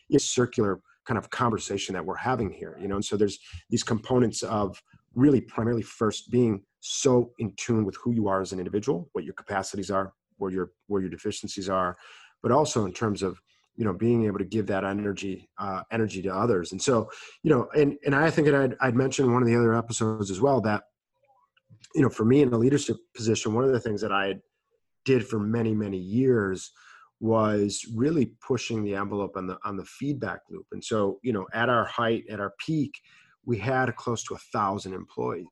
it's 0.09 0.25
circular 0.25 0.81
kind 1.07 1.17
of 1.17 1.31
conversation 1.31 1.95
that 1.95 2.05
we're 2.05 2.15
having 2.15 2.51
here 2.51 2.77
you 2.81 2.87
know 2.87 2.97
and 2.97 3.05
so 3.05 3.17
there's 3.17 3.39
these 3.71 3.83
components 3.83 4.43
of 4.43 4.81
really 5.15 5.41
primarily 5.41 5.83
first 5.83 6.31
being 6.31 6.63
so 6.81 7.33
in 7.39 7.53
tune 7.57 7.85
with 7.87 7.97
who 7.97 8.13
you 8.13 8.29
are 8.29 8.43
as 8.43 8.53
an 8.53 8.59
individual 8.59 9.09
what 9.13 9.25
your 9.25 9.33
capacities 9.33 9.91
are 9.91 10.13
where 10.37 10.53
your 10.53 10.73
where 10.89 11.01
your 11.01 11.11
deficiencies 11.11 11.71
are 11.71 11.97
but 12.43 12.53
also 12.53 12.85
in 12.85 12.93
terms 12.93 13.23
of 13.23 13.41
you 13.77 13.85
know 13.85 13.95
being 13.95 14.27
able 14.27 14.39
to 14.39 14.45
give 14.45 14.67
that 14.67 14.85
energy 14.85 15.49
uh, 15.59 15.83
energy 15.91 16.21
to 16.23 16.29
others. 16.29 16.73
And 16.73 16.81
so 16.81 17.11
you 17.43 17.51
know 17.51 17.69
and 17.75 17.97
and 18.05 18.15
i 18.15 18.31
think 18.31 18.47
that 18.47 18.55
I'd, 18.55 18.77
I'd 18.81 18.95
mentioned 18.95 19.33
one 19.33 19.43
of 19.43 19.49
the 19.49 19.57
other 19.57 19.75
episodes 19.75 20.31
as 20.31 20.41
well 20.41 20.61
that 20.61 20.85
you 21.95 22.03
know, 22.03 22.09
for 22.09 22.25
me 22.25 22.43
in 22.43 22.53
a 22.53 22.59
leadership 22.59 22.97
position, 23.15 23.55
one 23.55 23.65
of 23.65 23.73
the 23.73 23.81
things 23.81 24.01
that 24.01 24.13
I 24.13 24.37
did 25.05 25.27
for 25.27 25.39
many, 25.39 25.75
many 25.75 25.99
years 25.99 26.73
was 27.21 27.85
really 27.95 28.33
pushing 28.47 28.83
the 28.83 28.95
envelope 28.95 29.37
on 29.37 29.47
the 29.47 29.59
on 29.65 29.77
the 29.77 29.85
feedback 29.85 30.41
loop. 30.51 30.67
And 30.73 30.83
so, 30.83 31.19
you 31.23 31.33
know, 31.33 31.47
at 31.53 31.69
our 31.69 31.85
height, 31.85 32.25
at 32.31 32.41
our 32.41 32.55
peak, 32.65 32.93
we 33.45 33.59
had 33.59 33.95
close 33.97 34.25
to 34.25 34.35
a 34.35 34.39
thousand 34.53 34.95
employees. 34.95 35.47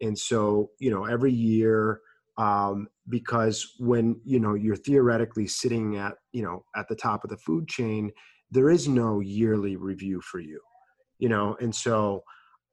And 0.00 0.18
so, 0.18 0.70
you 0.78 0.90
know, 0.90 1.04
every 1.04 1.32
year, 1.32 2.00
um, 2.36 2.88
because 3.08 3.74
when 3.78 4.20
you 4.24 4.40
know 4.40 4.54
you're 4.54 4.76
theoretically 4.76 5.46
sitting 5.46 5.96
at 5.96 6.14
you 6.32 6.42
know 6.42 6.64
at 6.74 6.88
the 6.88 6.96
top 6.96 7.22
of 7.22 7.30
the 7.30 7.36
food 7.36 7.68
chain, 7.68 8.10
there 8.50 8.70
is 8.70 8.88
no 8.88 9.20
yearly 9.20 9.76
review 9.76 10.20
for 10.20 10.40
you, 10.40 10.60
you 11.18 11.28
know. 11.28 11.56
And 11.60 11.74
so, 11.74 12.24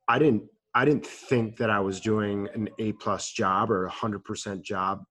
I 0.07 0.19
didn't 0.19 0.43
I 0.73 0.85
didn't 0.85 1.05
think 1.05 1.57
that 1.57 1.69
I 1.69 1.79
was 1.79 1.99
doing 1.99 2.47
an 2.53 2.69
A 2.79 2.93
plus 2.93 3.31
job 3.31 3.71
or 3.71 3.85
a 3.85 3.89
hundred 3.89 4.23
percent 4.23 4.63
job 4.63 5.03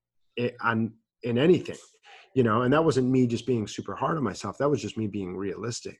on 0.61 0.93
in 1.23 1.37
anything, 1.37 1.77
you 2.35 2.43
know. 2.43 2.63
And 2.63 2.73
that 2.73 2.83
wasn't 2.83 3.09
me 3.09 3.27
just 3.27 3.45
being 3.45 3.67
super 3.67 3.95
hard 3.95 4.17
on 4.17 4.23
myself. 4.23 4.57
That 4.57 4.69
was 4.69 4.81
just 4.81 4.97
me 4.97 5.07
being 5.07 5.35
realistic 5.35 5.99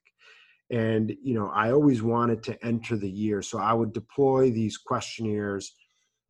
and 0.72 1.14
you 1.22 1.34
know 1.34 1.52
i 1.54 1.72
always 1.72 2.02
wanted 2.02 2.42
to 2.42 2.66
enter 2.66 2.96
the 2.96 3.10
year 3.10 3.42
so 3.42 3.60
i 3.60 3.74
would 3.74 3.94
deploy 3.94 4.50
these 4.50 4.78
questionnaires 4.78 5.76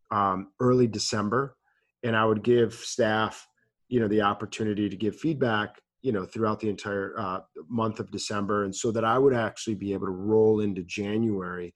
um, 0.10 0.52
early 0.60 0.88
december 0.88 1.56
and 2.04 2.16
i 2.16 2.26
would 2.26 2.44
give 2.44 2.74
staff 2.74 3.48
you 3.88 4.00
know 4.00 4.08
the 4.08 4.22
opportunity 4.22 4.90
to 4.90 4.98
give 4.98 5.16
feedback 5.16 5.80
you 6.02 6.12
know 6.12 6.26
throughout 6.26 6.60
the 6.60 6.70
entire 6.70 7.14
uh, 7.20 7.40
month 7.70 8.00
of 8.00 8.12
december 8.12 8.66
and 8.66 8.76
so 8.76 8.92
that 8.92 9.06
i 9.06 9.18
would 9.18 9.34
actually 9.34 9.76
be 9.76 9.94
able 9.94 10.08
to 10.08 10.12
roll 10.12 10.60
into 10.60 10.84
january 10.84 11.74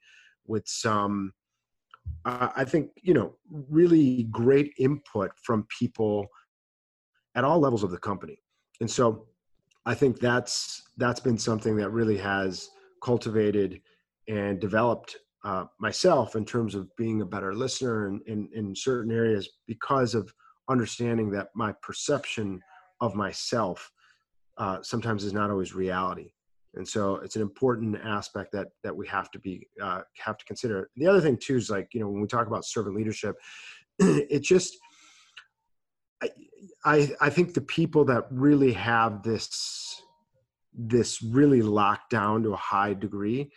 with 0.47 0.67
some 0.67 1.31
uh, 2.25 2.50
i 2.55 2.63
think 2.63 2.91
you 3.01 3.13
know 3.13 3.35
really 3.69 4.24
great 4.31 4.74
input 4.77 5.31
from 5.43 5.65
people 5.79 6.27
at 7.35 7.43
all 7.43 7.59
levels 7.59 7.83
of 7.83 7.91
the 7.91 7.97
company. 7.97 8.39
And 8.81 8.89
so 8.89 9.27
I 9.85 9.93
think 9.93 10.19
that's 10.19 10.83
that's 10.97 11.19
been 11.19 11.38
something 11.38 11.75
that 11.77 11.89
really 11.89 12.17
has 12.17 12.69
cultivated 13.03 13.81
and 14.27 14.59
developed 14.59 15.17
uh, 15.43 15.65
myself 15.79 16.35
in 16.35 16.43
terms 16.43 16.74
of 16.74 16.89
being 16.95 17.21
a 17.21 17.25
better 17.25 17.53
listener 17.53 18.07
in, 18.07 18.21
in, 18.25 18.50
in 18.55 18.75
certain 18.75 19.12
areas 19.12 19.47
because 19.67 20.15
of 20.15 20.33
understanding 20.69 21.29
that 21.29 21.50
my 21.55 21.71
perception 21.83 22.59
of 23.00 23.13
myself 23.13 23.91
uh, 24.57 24.79
sometimes 24.81 25.24
is 25.24 25.33
not 25.33 25.51
always 25.51 25.75
reality 25.75 26.31
and 26.75 26.88
so 26.88 27.15
it's 27.17 27.36
an 27.36 27.41
important 27.41 27.98
aspect 28.03 28.51
that 28.51 28.67
that 28.84 28.96
we 28.96 29.08
have 29.08 29.32
to 29.32 29.39
be 29.39 29.67
uh, 29.82 30.01
have 30.17 30.38
to 30.38 30.46
consider. 30.46 30.89
The 30.96 31.08
other 31.08 31.22
thing 31.22 31.38
too 31.38 31.55
is 31.55 31.70
like 31.70 31.89
you 31.94 32.01
know 32.01 32.10
when 32.10 32.22
we 32.22 32.27
talk 32.27 32.48
about 32.48 32.65
servant 32.65 32.96
leadership 32.96 33.36
it 34.00 34.41
just 34.41 34.77
I, 36.86 37.12
I 37.20 37.29
think 37.29 37.53
the 37.53 37.62
people 37.62 38.05
that 38.05 38.25
really 38.29 38.74
have 38.74 39.24
this 39.24 40.01
this 40.77 41.22
really 41.22 41.62
locked 41.62 42.10
down 42.10 42.44
to 42.44 42.53
a 42.53 42.58
high 42.58 42.94
degree 42.94 43.50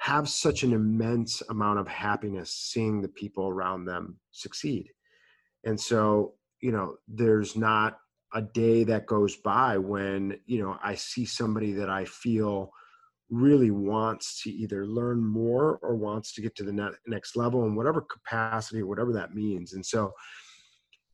have 0.00 0.28
such 0.28 0.62
an 0.64 0.72
immense 0.72 1.42
amount 1.50 1.78
of 1.78 1.88
happiness 1.88 2.52
seeing 2.52 3.00
the 3.00 3.08
people 3.08 3.48
around 3.48 3.84
them 3.84 4.18
succeed. 4.32 4.90
And 5.64 5.80
so 5.80 6.34
you 6.60 6.72
know 6.72 6.96
there's 7.06 7.56
not 7.56 7.98
a 8.34 8.42
day 8.42 8.84
that 8.84 9.06
goes 9.06 9.36
by 9.36 9.78
when 9.78 10.38
you 10.46 10.62
know 10.62 10.76
i 10.82 10.94
see 10.94 11.24
somebody 11.24 11.72
that 11.72 11.88
i 11.88 12.04
feel 12.04 12.70
really 13.30 13.70
wants 13.70 14.42
to 14.42 14.50
either 14.50 14.86
learn 14.86 15.24
more 15.24 15.78
or 15.82 15.94
wants 15.94 16.32
to 16.32 16.40
get 16.40 16.56
to 16.56 16.62
the 16.62 16.94
next 17.06 17.36
level 17.36 17.64
in 17.64 17.74
whatever 17.74 18.00
capacity 18.00 18.82
whatever 18.82 19.12
that 19.12 19.34
means. 19.34 19.74
And 19.74 19.84
so 19.84 20.12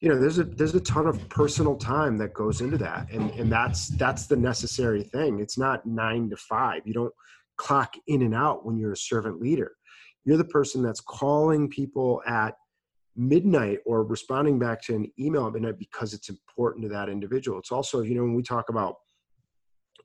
you 0.00 0.08
know 0.08 0.20
there's 0.20 0.38
a 0.38 0.44
there's 0.44 0.74
a 0.74 0.80
ton 0.80 1.06
of 1.06 1.28
personal 1.28 1.76
time 1.76 2.18
that 2.18 2.34
goes 2.34 2.60
into 2.60 2.76
that 2.78 3.10
and 3.10 3.30
and 3.32 3.50
that's 3.50 3.88
that's 3.88 4.26
the 4.26 4.36
necessary 4.36 5.02
thing. 5.02 5.40
It's 5.40 5.58
not 5.58 5.86
9 5.86 6.30
to 6.30 6.36
5 6.36 6.82
you 6.84 6.92
don't 6.92 7.14
clock 7.56 7.94
in 8.06 8.22
and 8.22 8.34
out 8.34 8.66
when 8.66 8.76
you're 8.76 8.92
a 8.92 8.96
servant 8.96 9.40
leader. 9.40 9.72
You're 10.24 10.36
the 10.36 10.44
person 10.44 10.82
that's 10.82 11.00
calling 11.00 11.68
people 11.68 12.22
at 12.26 12.54
midnight 13.16 13.78
or 13.86 14.02
responding 14.04 14.58
back 14.58 14.82
to 14.82 14.94
an 14.94 15.10
email 15.18 15.46
at 15.46 15.52
midnight 15.52 15.78
because 15.78 16.14
it's 16.14 16.28
important 16.28 16.82
to 16.82 16.88
that 16.88 17.08
individual. 17.08 17.58
It's 17.58 17.72
also 17.72 18.02
you 18.02 18.14
know 18.14 18.22
when 18.22 18.34
we 18.34 18.42
talk 18.42 18.68
about 18.68 18.96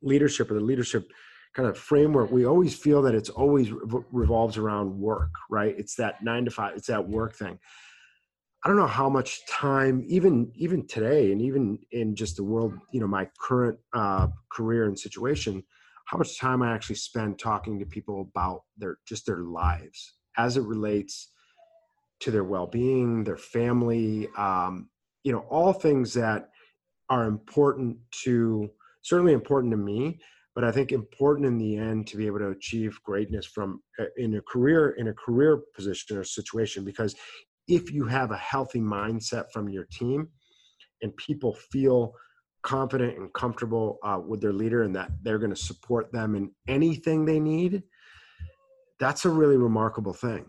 leadership 0.02 0.50
or 0.50 0.56
the 0.56 0.60
leadership 0.60 1.12
kind 1.56 1.68
of 1.68 1.78
framework 1.78 2.32
we 2.32 2.46
always 2.46 2.76
feel 2.76 3.02
that 3.02 3.16
it's 3.16 3.30
always 3.30 3.72
revolves 4.12 4.58
around 4.58 4.98
work 4.98 5.32
right? 5.50 5.76
It's 5.78 5.96
that 5.96 6.24
9 6.24 6.46
to 6.46 6.52
5 6.52 6.78
it's 6.78 6.88
that 6.88 7.08
work 7.08 7.36
thing. 7.36 7.60
I 8.64 8.68
don't 8.68 8.78
know 8.78 8.88
how 8.88 9.10
much 9.10 9.46
time, 9.48 10.04
even 10.08 10.52
even 10.56 10.86
today, 10.86 11.32
and 11.32 11.42
even 11.42 11.80
in 11.92 12.14
just 12.14 12.36
the 12.36 12.44
world, 12.44 12.74
you 12.92 13.00
know, 13.00 13.08
my 13.08 13.30
current 13.40 13.80
uh, 13.94 14.28
career 14.52 14.86
and 14.86 15.00
situation, 15.00 15.64
how 16.06 16.18
much 16.18 16.38
time 16.38 16.62
I 16.62 16.74
actually 16.74 16.98
spend 16.98 17.40
talking 17.40 17.80
to 17.80 17.86
people 17.86 18.30
about 18.30 18.64
their 18.78 18.98
just 19.08 19.26
their 19.26 19.44
lives 19.44 20.14
as 20.38 20.58
it 20.58 20.64
relates 20.64 21.32
to 22.22 22.32
their 22.32 22.44
well-being, 22.44 23.24
their 23.24 23.38
family, 23.38 24.28
um, 24.38 24.90
you 25.24 25.32
know, 25.32 25.46
all 25.50 25.74
things 25.74 26.14
that 26.14 26.50
are 27.10 27.26
important 27.26 27.98
to 28.24 28.70
certainly 29.02 29.34
important 29.34 29.72
to 29.72 29.78
me, 29.78 30.20
but 30.56 30.64
I 30.64 30.72
think 30.72 30.92
important 30.92 31.48
in 31.48 31.58
the 31.58 31.78
end 31.78 32.08
to 32.08 32.18
be 32.18 32.28
able 32.28 32.40
to 32.40 32.50
achieve 32.50 33.00
greatness 33.04 33.46
from 33.46 33.82
uh, 34.00 34.06
in 34.18 34.36
a 34.36 34.42
career 34.42 34.92
in 34.92 35.08
a 35.08 35.14
career 35.14 35.62
position 35.76 36.18
or 36.18 36.24
situation 36.24 36.84
because 36.84 37.16
if 37.68 37.94
you 37.94 38.06
have 38.06 38.32
a 38.32 38.38
healthy 38.38 38.82
mindset 38.82 39.46
from 39.54 39.70
your 39.70 39.86
team 39.92 40.28
and 41.02 41.16
people 41.18 41.54
feel 41.72 42.14
confident 42.64 43.18
and 43.18 43.32
comfortable 43.34 44.00
uh, 44.04 44.20
with 44.26 44.42
their 44.42 44.52
leader 44.52 44.84
and 44.84 44.96
that 44.96 45.12
they're 45.22 45.38
going 45.38 45.54
to 45.54 45.56
support 45.56 46.12
them 46.12 46.36
in 46.36 46.52
anything 46.68 47.24
they 47.24 47.40
need, 47.40 47.84
that's 49.00 49.24
a 49.24 49.30
really 49.30 49.56
remarkable 49.56 50.14
thing. 50.14 50.46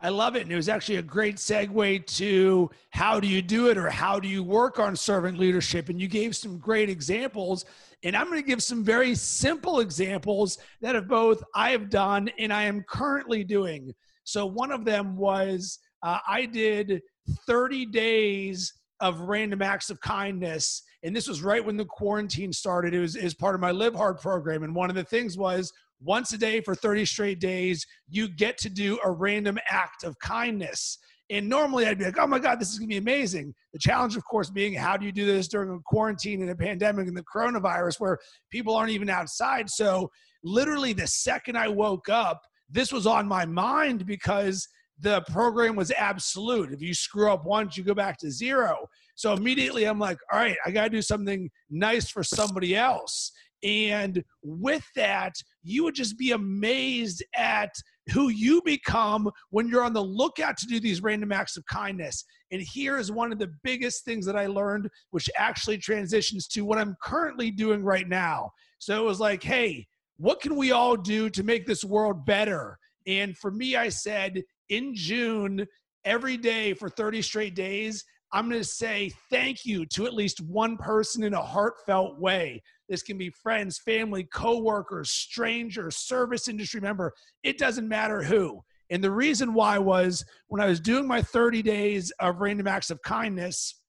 I 0.00 0.10
love 0.10 0.36
it. 0.36 0.42
And 0.42 0.52
it 0.52 0.56
was 0.56 0.68
actually 0.68 0.96
a 0.96 1.02
great 1.02 1.36
segue 1.36 2.06
to 2.18 2.70
how 2.90 3.18
do 3.18 3.26
you 3.26 3.42
do 3.42 3.68
it 3.68 3.76
or 3.76 3.90
how 3.90 4.20
do 4.20 4.28
you 4.28 4.44
work 4.44 4.78
on 4.78 4.94
servant 4.94 5.38
leadership? 5.38 5.88
And 5.88 6.00
you 6.00 6.06
gave 6.06 6.36
some 6.36 6.58
great 6.58 6.88
examples. 6.88 7.64
And 8.04 8.16
I'm 8.16 8.26
going 8.26 8.40
to 8.40 8.46
give 8.46 8.62
some 8.62 8.84
very 8.84 9.14
simple 9.16 9.80
examples 9.80 10.58
that 10.80 10.94
have 10.94 11.08
both 11.08 11.42
I 11.54 11.70
have 11.70 11.90
done 11.90 12.30
and 12.38 12.52
I 12.52 12.64
am 12.64 12.84
currently 12.88 13.42
doing. 13.42 13.92
So 14.22 14.46
one 14.46 14.70
of 14.70 14.84
them 14.84 15.16
was 15.16 15.80
uh, 16.04 16.18
I 16.28 16.46
did 16.46 17.02
30 17.46 17.86
days 17.86 18.72
of 19.00 19.20
random 19.20 19.62
acts 19.62 19.90
of 19.90 20.00
kindness. 20.00 20.82
And 21.02 21.14
this 21.14 21.28
was 21.28 21.42
right 21.42 21.64
when 21.64 21.76
the 21.76 21.84
quarantine 21.84 22.52
started. 22.52 22.94
It 22.94 23.00
was, 23.00 23.16
as 23.16 23.34
part 23.34 23.54
of 23.54 23.60
my 23.60 23.70
Live 23.70 23.94
Hard 23.94 24.18
program. 24.18 24.62
And 24.62 24.74
one 24.74 24.90
of 24.90 24.96
the 24.96 25.04
things 25.04 25.36
was 25.36 25.72
once 26.00 26.32
a 26.32 26.38
day 26.38 26.60
for 26.60 26.74
30 26.74 27.04
straight 27.04 27.40
days, 27.40 27.86
you 28.08 28.28
get 28.28 28.58
to 28.58 28.70
do 28.70 28.98
a 29.04 29.10
random 29.10 29.58
act 29.70 30.04
of 30.04 30.18
kindness. 30.20 30.98
And 31.30 31.48
normally 31.48 31.86
I'd 31.86 31.98
be 31.98 32.04
like, 32.04 32.18
oh 32.18 32.26
my 32.26 32.38
God, 32.38 32.58
this 32.58 32.70
is 32.70 32.78
gonna 32.78 32.88
be 32.88 32.96
amazing. 32.96 33.52
The 33.72 33.78
challenge, 33.78 34.16
of 34.16 34.24
course, 34.24 34.48
being 34.48 34.72
how 34.74 34.96
do 34.96 35.04
you 35.04 35.12
do 35.12 35.26
this 35.26 35.48
during 35.48 35.70
a 35.70 35.78
quarantine 35.84 36.40
and 36.40 36.50
a 36.50 36.56
pandemic 36.56 37.06
and 37.06 37.16
the 37.16 37.24
coronavirus 37.24 38.00
where 38.00 38.18
people 38.50 38.74
aren't 38.74 38.92
even 38.92 39.10
outside? 39.10 39.68
So, 39.68 40.10
literally, 40.42 40.94
the 40.94 41.06
second 41.06 41.58
I 41.58 41.68
woke 41.68 42.08
up, 42.08 42.40
this 42.70 42.92
was 42.92 43.06
on 43.06 43.26
my 43.26 43.44
mind 43.44 44.06
because 44.06 44.66
the 45.00 45.20
program 45.30 45.76
was 45.76 45.90
absolute. 45.92 46.72
If 46.72 46.82
you 46.82 46.92
screw 46.94 47.30
up 47.30 47.44
once, 47.44 47.76
you 47.76 47.84
go 47.84 47.94
back 47.94 48.18
to 48.18 48.30
zero. 48.30 48.86
So 49.14 49.32
immediately 49.32 49.84
I'm 49.84 49.98
like, 49.98 50.18
all 50.32 50.38
right, 50.38 50.56
I 50.64 50.70
got 50.70 50.84
to 50.84 50.90
do 50.90 51.02
something 51.02 51.50
nice 51.70 52.10
for 52.10 52.22
somebody 52.22 52.76
else. 52.76 53.32
And 53.62 54.22
with 54.42 54.84
that, 54.94 55.34
you 55.62 55.84
would 55.84 55.94
just 55.94 56.16
be 56.16 56.32
amazed 56.32 57.24
at 57.36 57.70
who 58.12 58.28
you 58.28 58.62
become 58.64 59.30
when 59.50 59.68
you're 59.68 59.84
on 59.84 59.92
the 59.92 60.02
lookout 60.02 60.56
to 60.58 60.66
do 60.66 60.80
these 60.80 61.02
random 61.02 61.32
acts 61.32 61.56
of 61.56 61.66
kindness. 61.66 62.24
And 62.50 62.62
here 62.62 62.96
is 62.96 63.12
one 63.12 63.32
of 63.32 63.38
the 63.38 63.52
biggest 63.62 64.04
things 64.04 64.24
that 64.26 64.36
I 64.36 64.46
learned, 64.46 64.88
which 65.10 65.28
actually 65.36 65.78
transitions 65.78 66.46
to 66.48 66.64
what 66.64 66.78
I'm 66.78 66.96
currently 67.02 67.50
doing 67.50 67.82
right 67.82 68.08
now. 68.08 68.50
So 68.78 69.02
it 69.02 69.04
was 69.04 69.20
like, 69.20 69.42
hey, 69.42 69.86
what 70.16 70.40
can 70.40 70.56
we 70.56 70.72
all 70.72 70.96
do 70.96 71.28
to 71.30 71.42
make 71.42 71.66
this 71.66 71.84
world 71.84 72.24
better? 72.24 72.78
And 73.06 73.36
for 73.36 73.50
me, 73.50 73.76
I 73.76 73.88
said, 73.88 74.42
in 74.68 74.94
June, 74.94 75.66
every 76.04 76.36
day 76.36 76.74
for 76.74 76.88
30 76.88 77.22
straight 77.22 77.54
days, 77.54 78.04
I'm 78.32 78.48
going 78.48 78.60
to 78.60 78.68
say 78.68 79.10
thank 79.30 79.64
you 79.64 79.86
to 79.86 80.06
at 80.06 80.14
least 80.14 80.40
one 80.40 80.76
person 80.76 81.24
in 81.24 81.34
a 81.34 81.42
heartfelt 81.42 82.18
way. 82.18 82.62
This 82.88 83.02
can 83.02 83.16
be 83.16 83.30
friends, 83.30 83.78
family, 83.78 84.24
coworkers, 84.32 85.10
strangers, 85.10 85.96
service 85.96 86.48
industry 86.48 86.80
member. 86.80 87.12
It 87.42 87.58
doesn't 87.58 87.88
matter 87.88 88.22
who. 88.22 88.62
And 88.90 89.02
the 89.02 89.10
reason 89.10 89.54
why 89.54 89.78
was 89.78 90.24
when 90.48 90.60
I 90.60 90.66
was 90.66 90.80
doing 90.80 91.06
my 91.06 91.22
30 91.22 91.62
days 91.62 92.10
of 92.20 92.40
random 92.40 92.66
acts 92.66 92.90
of 92.90 93.00
kindness, 93.02 93.82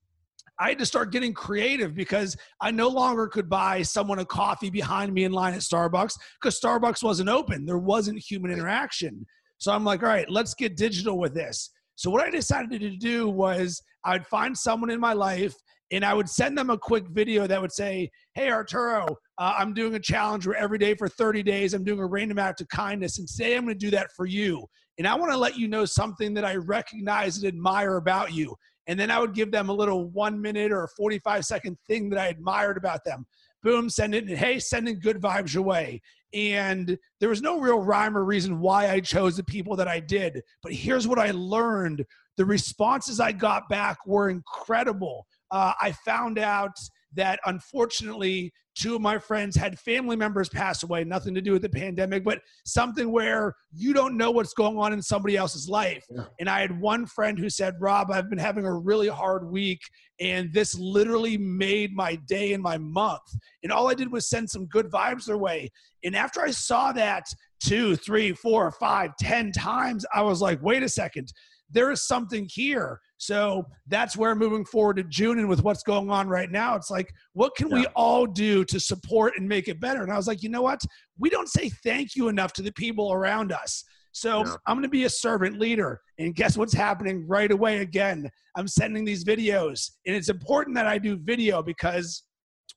I 0.59 0.69
had 0.69 0.79
to 0.79 0.85
start 0.85 1.13
getting 1.13 1.33
creative 1.33 1.95
because 1.95 2.35
I 2.59 2.71
no 2.71 2.89
longer 2.89 3.27
could 3.27 3.49
buy 3.49 3.81
someone 3.81 4.19
a 4.19 4.25
coffee 4.25 4.69
behind 4.69 5.13
me 5.13 5.23
in 5.23 5.31
line 5.31 5.53
at 5.53 5.61
Starbucks 5.61 6.15
because 6.41 6.59
Starbucks 6.59 7.01
wasn't 7.01 7.29
open. 7.29 7.65
There 7.65 7.77
wasn't 7.77 8.19
human 8.19 8.51
interaction. 8.51 9.25
So 9.57 9.71
I'm 9.71 9.85
like, 9.85 10.03
all 10.03 10.09
right, 10.09 10.29
let's 10.29 10.53
get 10.53 10.75
digital 10.75 11.17
with 11.17 11.33
this. 11.33 11.69
So 11.99 12.09
what 12.09 12.23
I 12.25 12.29
decided 12.29 12.79
to 12.79 12.95
do 12.95 13.27
was 13.27 13.83
I'd 14.05 14.25
find 14.25 14.57
someone 14.57 14.89
in 14.89 15.01
my 15.01 15.11
life 15.11 15.53
and 15.91 16.05
I 16.05 16.13
would 16.13 16.29
send 16.29 16.57
them 16.57 16.69
a 16.69 16.77
quick 16.77 17.09
video 17.09 17.45
that 17.45 17.61
would 17.61 17.73
say, 17.73 18.09
Hey, 18.35 18.49
Arturo, 18.49 19.05
uh, 19.37 19.55
I'm 19.57 19.73
doing 19.73 19.95
a 19.95 19.99
challenge 19.99 20.47
where 20.47 20.55
every 20.55 20.77
day 20.77 20.95
for 20.95 21.09
30 21.09 21.43
days 21.43 21.73
I'm 21.73 21.83
doing 21.83 21.99
a 21.99 22.05
random 22.05 22.39
act 22.39 22.61
of 22.61 22.69
kindness. 22.69 23.19
And 23.19 23.27
today 23.27 23.57
I'm 23.57 23.65
going 23.65 23.77
to 23.77 23.85
do 23.85 23.91
that 23.91 24.13
for 24.15 24.25
you. 24.25 24.65
and 24.97 25.05
I 25.05 25.15
want 25.15 25.33
to 25.33 25.37
let 25.37 25.57
you 25.57 25.67
know 25.67 25.83
something 25.83 26.33
that 26.35 26.45
I 26.45 26.55
recognize 26.55 27.35
and 27.35 27.45
admire 27.45 27.97
about 27.97 28.31
you. 28.31 28.55
And 28.87 28.97
then 28.97 29.11
I 29.11 29.19
would 29.19 29.33
give 29.33 29.51
them 29.51 29.67
a 29.67 29.73
little 29.73 30.09
one 30.11 30.41
minute 30.41 30.71
or 30.71 30.87
45 30.95 31.43
second 31.43 31.77
thing 31.85 32.09
that 32.11 32.19
I 32.19 32.27
admired 32.27 32.77
about 32.77 33.03
them. 33.03 33.25
Boom, 33.61 33.89
send 33.89 34.15
it. 34.15 34.25
And 34.25 34.37
hey, 34.37 34.59
sending 34.59 35.01
good 35.01 35.19
vibes 35.21 35.53
your 35.53 35.63
way. 35.63 35.99
And 36.33 36.97
there 37.19 37.29
was 37.29 37.41
no 37.41 37.59
real 37.59 37.79
rhyme 37.79 38.17
or 38.17 38.23
reason 38.23 38.59
why 38.59 38.89
I 38.89 38.99
chose 38.99 39.37
the 39.37 39.43
people 39.43 39.75
that 39.77 39.87
I 39.87 39.99
did. 39.99 40.41
But 40.61 40.73
here's 40.73 41.07
what 41.07 41.19
I 41.19 41.31
learned 41.31 42.05
the 42.37 42.45
responses 42.45 43.19
I 43.19 43.31
got 43.31 43.67
back 43.67 43.97
were 44.05 44.29
incredible. 44.29 45.25
Uh, 45.51 45.73
I 45.81 45.91
found 45.91 46.39
out 46.39 46.77
that 47.15 47.39
unfortunately 47.45 48.51
two 48.75 48.95
of 48.95 49.01
my 49.01 49.17
friends 49.17 49.55
had 49.55 49.77
family 49.79 50.15
members 50.15 50.47
pass 50.47 50.83
away 50.83 51.03
nothing 51.03 51.33
to 51.33 51.41
do 51.41 51.51
with 51.51 51.61
the 51.61 51.69
pandemic 51.69 52.23
but 52.23 52.39
something 52.65 53.11
where 53.11 53.53
you 53.73 53.93
don't 53.93 54.15
know 54.15 54.31
what's 54.31 54.53
going 54.53 54.77
on 54.77 54.93
in 54.93 55.01
somebody 55.01 55.35
else's 55.35 55.67
life 55.67 56.05
yeah. 56.09 56.23
and 56.39 56.49
i 56.49 56.61
had 56.61 56.79
one 56.79 57.05
friend 57.05 57.39
who 57.39 57.49
said 57.49 57.73
rob 57.79 58.11
i've 58.11 58.29
been 58.29 58.39
having 58.39 58.65
a 58.65 58.73
really 58.73 59.07
hard 59.07 59.49
week 59.49 59.81
and 60.19 60.53
this 60.53 60.77
literally 60.77 61.37
made 61.37 61.95
my 61.95 62.15
day 62.27 62.53
and 62.53 62.61
my 62.61 62.77
month 62.77 63.21
and 63.63 63.71
all 63.71 63.89
i 63.89 63.93
did 63.93 64.11
was 64.11 64.29
send 64.29 64.49
some 64.49 64.65
good 64.67 64.89
vibes 64.91 65.25
their 65.25 65.37
way 65.37 65.69
and 66.03 66.15
after 66.15 66.41
i 66.41 66.51
saw 66.51 66.91
that 66.91 67.23
two 67.63 67.95
three 67.95 68.33
four 68.33 68.71
five 68.71 69.11
ten 69.19 69.51
times 69.51 70.05
i 70.13 70.21
was 70.21 70.41
like 70.41 70.61
wait 70.61 70.83
a 70.83 70.89
second 70.89 71.31
there 71.71 71.91
is 71.91 72.01
something 72.01 72.47
here. 72.49 72.99
So 73.19 73.65
that's 73.87 74.15
where 74.15 74.33
moving 74.33 74.63
forward 74.63 74.95
to 74.95 75.03
June 75.03 75.39
and 75.39 75.49
with 75.49 75.61
what's 75.61 75.83
going 75.83 76.09
on 76.09 76.29
right 76.29 76.49
now, 76.49 76.75
it's 76.75 76.89
like, 76.89 77.13
what 77.33 77.53
can 77.57 77.67
yeah. 77.67 77.75
we 77.75 77.85
all 77.87 78.25
do 78.25 78.63
to 78.63 78.79
support 78.79 79.33
and 79.37 79.47
make 79.47 79.67
it 79.67 79.81
better? 79.81 80.03
And 80.03 80.11
I 80.11 80.15
was 80.15 80.25
like, 80.25 80.41
you 80.41 80.47
know 80.47 80.61
what? 80.61 80.79
We 81.17 81.29
don't 81.29 81.49
say 81.49 81.69
thank 81.83 82.15
you 82.15 82.29
enough 82.29 82.53
to 82.53 82.61
the 82.61 82.71
people 82.71 83.11
around 83.11 83.51
us. 83.51 83.83
So 84.13 84.45
yeah. 84.45 84.55
I'm 84.65 84.77
going 84.77 84.83
to 84.83 84.89
be 84.89 85.03
a 85.03 85.09
servant 85.09 85.59
leader. 85.59 85.99
And 86.17 86.33
guess 86.33 86.57
what's 86.57 86.73
happening 86.73 87.27
right 87.27 87.51
away 87.51 87.79
again? 87.79 88.29
I'm 88.55 88.69
sending 88.69 89.03
these 89.03 89.25
videos. 89.25 89.91
And 90.07 90.15
it's 90.15 90.29
important 90.29 90.77
that 90.77 90.87
I 90.87 90.97
do 90.97 91.17
video 91.17 91.61
because 91.61 92.23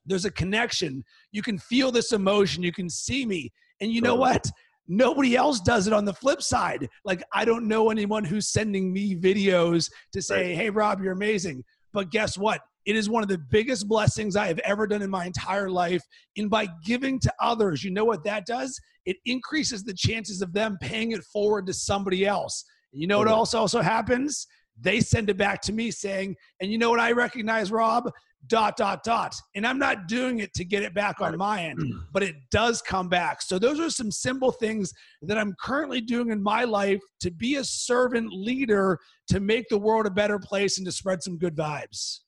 there's 0.05 0.25
a 0.25 0.31
connection. 0.31 1.05
You 1.31 1.41
can 1.41 1.57
feel 1.57 1.89
this 1.89 2.11
emotion, 2.11 2.63
you 2.63 2.73
can 2.73 2.89
see 2.89 3.25
me. 3.25 3.49
And 3.79 3.93
you 3.93 4.01
know 4.01 4.15
what? 4.15 4.45
Nobody 4.87 5.35
else 5.35 5.59
does 5.61 5.87
it 5.87 5.93
on 5.93 6.05
the 6.05 6.13
flip 6.13 6.41
side. 6.41 6.89
Like, 7.05 7.23
I 7.33 7.45
don't 7.45 7.67
know 7.67 7.89
anyone 7.89 8.23
who's 8.23 8.49
sending 8.49 8.91
me 8.91 9.15
videos 9.15 9.89
to 10.11 10.21
say, 10.21 10.49
right. 10.49 10.55
hey, 10.57 10.69
Rob, 10.69 11.01
you're 11.01 11.13
amazing. 11.13 11.63
But 11.93 12.11
guess 12.11 12.37
what? 12.37 12.61
It 12.85 12.97
is 12.97 13.09
one 13.09 13.23
of 13.23 13.29
the 13.29 13.37
biggest 13.49 13.87
blessings 13.87 14.35
I 14.35 14.47
have 14.47 14.59
ever 14.59 14.85
done 14.87 15.01
in 15.01 15.09
my 15.09 15.25
entire 15.25 15.69
life. 15.69 16.01
And 16.35 16.49
by 16.49 16.67
giving 16.83 17.17
to 17.19 17.33
others, 17.39 17.83
you 17.83 17.91
know 17.91 18.03
what 18.03 18.23
that 18.25 18.45
does? 18.45 18.77
It 19.05 19.17
increases 19.25 19.83
the 19.83 19.93
chances 19.93 20.41
of 20.41 20.53
them 20.53 20.77
paying 20.81 21.11
it 21.11 21.23
forward 21.31 21.65
to 21.67 21.73
somebody 21.73 22.25
else. 22.25 22.65
And 22.91 23.01
you 23.01 23.07
know 23.07 23.19
what 23.19 23.27
also 23.27 23.59
also 23.59 23.81
happens? 23.81 24.47
They 24.79 24.99
send 24.99 25.29
it 25.29 25.37
back 25.37 25.61
to 25.63 25.73
me 25.73 25.91
saying, 25.91 26.35
and 26.59 26.71
you 26.71 26.77
know 26.77 26.89
what 26.89 26.99
I 26.99 27.11
recognize, 27.11 27.71
Rob? 27.71 28.09
Dot 28.47 28.75
dot 28.75 29.03
dot 29.03 29.35
and 29.55 29.65
i'm 29.65 29.79
not 29.79 30.07
doing 30.07 30.39
it 30.39 30.53
to 30.53 30.65
get 30.65 30.83
it 30.83 30.93
back 30.93 31.21
on 31.21 31.37
my 31.37 31.63
end 31.63 31.79
but 32.11 32.23
it 32.23 32.35
does 32.51 32.81
come 32.81 33.07
back. 33.07 33.41
So 33.41 33.57
those 33.57 33.79
are 33.79 33.89
some 33.89 34.11
simple 34.11 34.51
things 34.51 34.93
that 35.21 35.37
i'm 35.37 35.55
currently 35.61 36.01
doing 36.01 36.29
in 36.29 36.41
my 36.41 36.63
life 36.63 37.01
to 37.21 37.31
be 37.31 37.55
a 37.55 37.63
servant 37.63 38.31
leader 38.31 38.99
to 39.27 39.39
make 39.39 39.69
the 39.69 39.77
world 39.77 40.05
a 40.05 40.11
better 40.11 40.39
place 40.39 40.77
and 40.77 40.85
to 40.85 40.91
spread 40.91 41.23
some 41.23 41.37
good 41.37 41.55
vibes. 41.55 42.19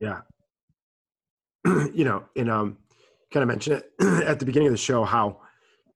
Yeah. 0.00 0.20
You 1.94 2.04
know 2.04 2.24
and 2.36 2.50
um 2.50 2.78
kind 3.32 3.42
of 3.42 3.48
mentioned 3.48 3.82
it? 3.82 4.24
At 4.26 4.38
the 4.38 4.46
beginning 4.46 4.68
of 4.68 4.74
the 4.74 4.78
show 4.78 5.04
how 5.04 5.40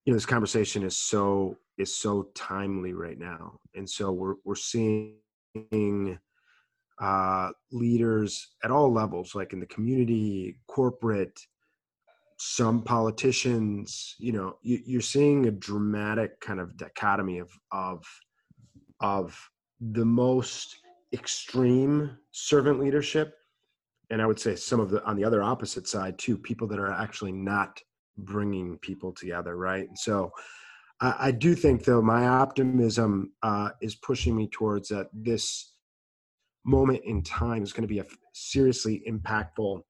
you 0.05 0.13
know 0.13 0.17
this 0.17 0.27
conversation 0.27 0.83
is 0.83 0.97
so 0.97 1.57
is 1.79 1.95
so 1.95 2.29
timely 2.35 2.93
right 2.93 3.19
now. 3.19 3.59
And 3.75 3.89
so 3.89 4.13
we're 4.13 4.35
we're 4.45 4.55
seeing 4.55 5.15
uh, 7.01 7.51
leaders 7.73 8.49
at 8.63 8.71
all 8.71 8.93
levels, 8.93 9.35
like 9.35 9.53
in 9.53 9.61
the 9.61 9.67
community, 9.67 10.59
corporate, 10.69 11.41
some 12.37 12.83
politicians. 12.83 14.15
You 14.19 14.33
know, 14.33 14.59
you, 14.63 14.99
are 14.99 15.03
seeing 15.03 15.47
a 15.47 15.51
dramatic 15.51 16.41
kind 16.41 16.61
of 16.61 16.77
dichotomy 16.77 17.39
of 17.39 17.51
of 17.73 18.05
of 19.01 19.51
the 19.81 20.05
most 20.05 20.77
extreme 21.13 22.19
servant 22.33 22.79
leadership, 22.81 23.35
and 24.11 24.21
I 24.21 24.27
would 24.27 24.39
say 24.39 24.55
some 24.55 24.79
of 24.79 24.91
the 24.91 25.03
on 25.05 25.17
the 25.17 25.25
other 25.25 25.43
opposite 25.43 25.89
side 25.89 26.19
too, 26.19 26.37
people 26.37 26.69
that 26.69 26.79
are 26.79 26.93
actually 26.93 27.33
not 27.33 27.81
bringing 28.19 28.79
people 28.79 29.13
together, 29.13 29.57
right? 29.57 29.89
So. 29.97 30.31
I, 31.03 31.31
do 31.31 31.55
think, 31.55 31.85
though, 31.85 32.03
my 32.03 32.29
optimism 32.29 33.33
uh, 33.43 33.71
is 33.81 33.95
pushing 33.95 34.37
me 34.37 34.49
towards 34.49 34.91
that. 34.91 35.09
This 35.15 35.73
moment 36.65 37.01
in 37.05 37.23
time 37.23 37.63
is 37.63 37.73
going 37.73 37.83
to 37.83 37.93
be 37.93 38.01
a 38.01 38.07
seriously 38.33 39.03
impactful 39.09 39.81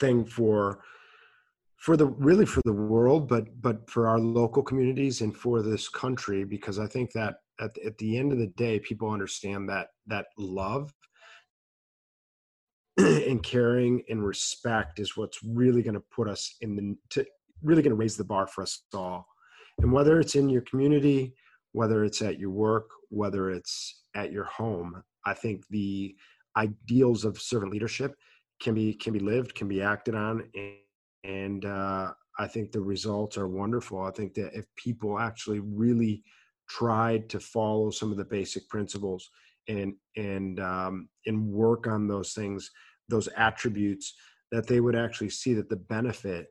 thing 0.00 0.24
for 0.24 0.80
for 1.76 1.96
the 1.96 2.06
really 2.06 2.46
for 2.46 2.60
the 2.64 2.72
world 2.72 3.28
but 3.28 3.44
but 3.60 3.88
for 3.88 4.08
our 4.08 4.18
local 4.18 4.62
communities 4.62 5.20
and 5.20 5.36
for 5.36 5.62
this 5.62 5.88
country 5.88 6.44
because 6.44 6.78
i 6.78 6.86
think 6.86 7.12
that 7.12 7.36
at, 7.60 7.76
at 7.84 7.98
the 7.98 8.16
end 8.16 8.32
of 8.32 8.38
the 8.38 8.46
day 8.48 8.78
people 8.78 9.10
understand 9.10 9.68
that 9.68 9.88
that 10.06 10.26
love 10.38 10.92
and 12.98 13.42
caring 13.42 14.02
and 14.08 14.24
respect 14.24 14.98
is 14.98 15.16
what's 15.16 15.38
really 15.44 15.82
going 15.82 15.94
to 15.94 16.02
put 16.14 16.28
us 16.28 16.56
in 16.60 16.74
the 16.74 16.96
to 17.10 17.24
really 17.62 17.82
going 17.82 17.90
to 17.90 17.96
raise 17.96 18.16
the 18.16 18.24
bar 18.24 18.46
for 18.46 18.62
us 18.62 18.82
all. 18.94 19.26
And 19.78 19.92
whether 19.92 20.20
it's 20.20 20.34
in 20.34 20.48
your 20.48 20.62
community 20.62 21.34
whether 21.72 22.04
it's 22.04 22.22
at 22.22 22.38
your 22.38 22.50
work 22.50 22.88
whether 23.10 23.50
it's 23.50 24.02
at 24.14 24.32
your 24.32 24.44
home 24.44 25.02
I 25.28 25.34
think 25.34 25.64
the 25.68 26.16
ideals 26.56 27.24
of 27.24 27.40
servant 27.40 27.72
leadership 27.72 28.14
can 28.60 28.74
be 28.74 28.94
can 28.94 29.12
be 29.12 29.20
lived, 29.20 29.54
can 29.54 29.68
be 29.68 29.82
acted 29.82 30.14
on, 30.14 30.48
and, 30.54 30.74
and 31.24 31.64
uh, 31.64 32.12
I 32.38 32.46
think 32.46 32.72
the 32.72 32.80
results 32.80 33.36
are 33.36 33.48
wonderful. 33.48 34.02
I 34.02 34.10
think 34.10 34.34
that 34.34 34.54
if 34.54 34.64
people 34.76 35.18
actually 35.18 35.60
really 35.60 36.22
tried 36.68 37.28
to 37.30 37.40
follow 37.40 37.90
some 37.90 38.10
of 38.10 38.16
the 38.16 38.24
basic 38.24 38.68
principles 38.68 39.30
and 39.68 39.94
and 40.16 40.60
um, 40.60 41.08
and 41.26 41.46
work 41.46 41.86
on 41.86 42.08
those 42.08 42.32
things, 42.32 42.70
those 43.08 43.28
attributes, 43.36 44.14
that 44.50 44.66
they 44.66 44.80
would 44.80 44.96
actually 44.96 45.30
see 45.30 45.54
that 45.54 45.68
the 45.68 45.76
benefit 45.76 46.48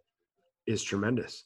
is 0.67 0.83
tremendous. 0.83 1.45